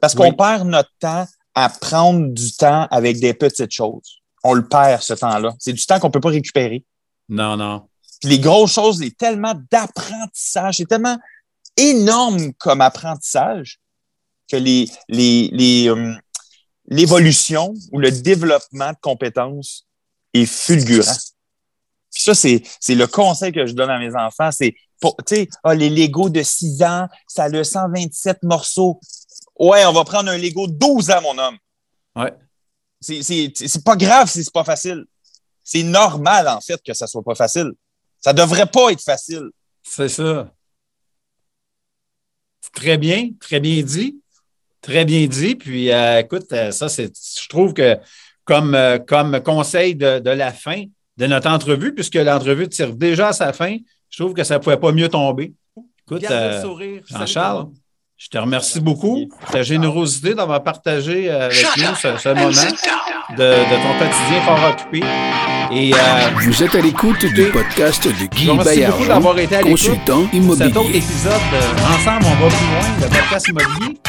Parce 0.01 0.15
qu'on 0.15 0.33
perd 0.33 0.67
notre 0.67 0.91
temps 0.99 1.25
à 1.53 1.69
prendre 1.69 2.33
du 2.33 2.51
temps 2.53 2.87
avec 2.89 3.19
des 3.19 3.33
petites 3.33 3.71
choses 3.71 4.21
on 4.45 4.53
le 4.53 4.67
perd 4.67 5.01
ce 5.01 5.15
temps-là. 5.15 5.55
C'est 5.57 5.73
du 5.73 5.83
temps 5.85 5.99
qu'on 5.99 6.07
ne 6.07 6.11
peut 6.11 6.19
pas 6.19 6.29
récupérer. 6.29 6.85
Non, 7.27 7.57
non. 7.57 7.89
Puis 8.21 8.29
les 8.29 8.39
grosses 8.39 8.73
choses, 8.73 8.99
c'est 8.99 9.17
tellement 9.17 9.55
d'apprentissage, 9.71 10.77
c'est 10.77 10.85
tellement 10.85 11.17
énorme 11.75 12.53
comme 12.59 12.79
apprentissage 12.81 13.79
que 14.47 14.55
les, 14.55 14.87
les, 15.09 15.89
euh, 15.89 16.13
l'évolution 16.87 17.73
ou 17.91 17.97
le 17.97 18.11
développement 18.11 18.91
de 18.91 18.97
compétences 19.01 19.87
est 20.35 20.45
fulgurant. 20.45 21.17
Puis 22.13 22.23
ça, 22.23 22.35
c'est, 22.35 22.61
le 22.89 23.07
conseil 23.07 23.51
que 23.51 23.65
je 23.65 23.73
donne 23.73 23.89
à 23.89 23.97
mes 23.97 24.15
enfants. 24.15 24.51
C'est, 24.51 24.75
tu 25.01 25.09
sais, 25.25 25.49
ah, 25.63 25.73
les 25.73 25.89
Legos 25.89 26.29
de 26.29 26.41
6 26.41 26.83
ans, 26.83 27.07
ça 27.27 27.45
a 27.45 27.63
127 27.63 28.43
morceaux. 28.43 28.99
Ouais, 29.59 29.85
on 29.85 29.93
va 29.93 30.03
prendre 30.03 30.29
un 30.29 30.37
Lego 30.37 30.67
12 30.67 31.11
ans, 31.11 31.21
mon 31.21 31.37
homme. 31.37 31.57
Ouais. 32.15 32.33
C'est 33.01 33.83
pas 33.83 33.95
grave 33.95 34.29
si 34.29 34.43
c'est 34.43 34.53
pas 34.53 34.63
facile. 34.63 35.05
C'est 35.63 35.83
normal, 35.83 36.47
en 36.47 36.61
fait, 36.61 36.81
que 36.85 36.93
ça 36.93 37.07
soit 37.07 37.23
pas 37.23 37.35
facile. 37.35 37.71
Ça 38.19 38.33
devrait 38.33 38.65
pas 38.65 38.91
être 38.91 39.03
facile. 39.03 39.49
C'est 39.83 40.09
ça. 40.09 40.51
Très 42.73 42.97
bien, 42.97 43.29
très 43.39 43.59
bien 43.59 43.81
dit. 43.81 44.19
Très 44.81 45.05
bien 45.05 45.25
dit. 45.27 45.55
Puis, 45.55 45.91
euh, 45.91 46.19
écoute, 46.19 46.51
euh, 46.51 46.71
ça, 46.71 46.89
c'est, 46.89 47.11
je 47.15 47.47
trouve 47.47 47.73
que 47.73 47.97
comme, 48.43 48.75
euh, 48.75 48.99
comme 48.99 49.41
conseil 49.41 49.95
de, 49.95 50.29
la 50.29 50.53
fin 50.53 50.83
de 51.17 51.27
notre 51.27 51.49
entrevue, 51.49 51.93
puisque 51.93 52.15
l'entrevue 52.15 52.69
tire 52.69 52.93
déjà 52.93 53.29
à 53.29 53.33
sa 53.33 53.53
fin, 53.53 53.77
je 54.15 54.23
trouve 54.23 54.33
que 54.33 54.45
ça 54.45 54.53
ne 54.53 54.59
pouvait 54.63 54.77
pas 54.77 54.93
mieux 54.93 55.09
tomber. 55.09 55.51
Écoute, 56.07 56.25
Jean-Charles, 57.09 57.67
je 58.15 58.29
te 58.29 58.37
remercie 58.37 58.79
beaucoup 58.79 59.27
pour 59.27 59.49
ta 59.51 59.61
générosité 59.61 60.33
d'avoir 60.33 60.63
partagé 60.63 61.29
euh, 61.29 61.47
avec 61.47 61.65
nous 61.77 61.95
ce, 61.95 62.29
moment 62.29 62.47
de, 62.47 63.53
ton 63.81 63.99
quotidien 63.99 64.41
fort 64.45 64.69
occupé. 64.69 65.05
Et, 65.73 65.93
euh, 65.93 65.97
Vous 66.43 66.63
êtes 66.63 66.75
à 66.75 66.81
l'écoute 66.81 67.25
du 67.25 67.49
podcast 67.51 68.07
de 68.07 68.25
Guy 68.27 68.55
Bayard, 68.55 68.95
consultant 69.63 70.25
immobilier. 70.31 70.67
Cet 70.67 70.77
autre 70.77 70.89
épisode 70.95 71.33
de 71.51 71.93
Ensemble, 71.93 72.25
on 72.25 72.41
va 72.41 72.55
plus 72.55 72.67
loin, 72.67 72.97
le 73.01 73.09
podcast 73.09 73.47
immobilier. 73.49 73.99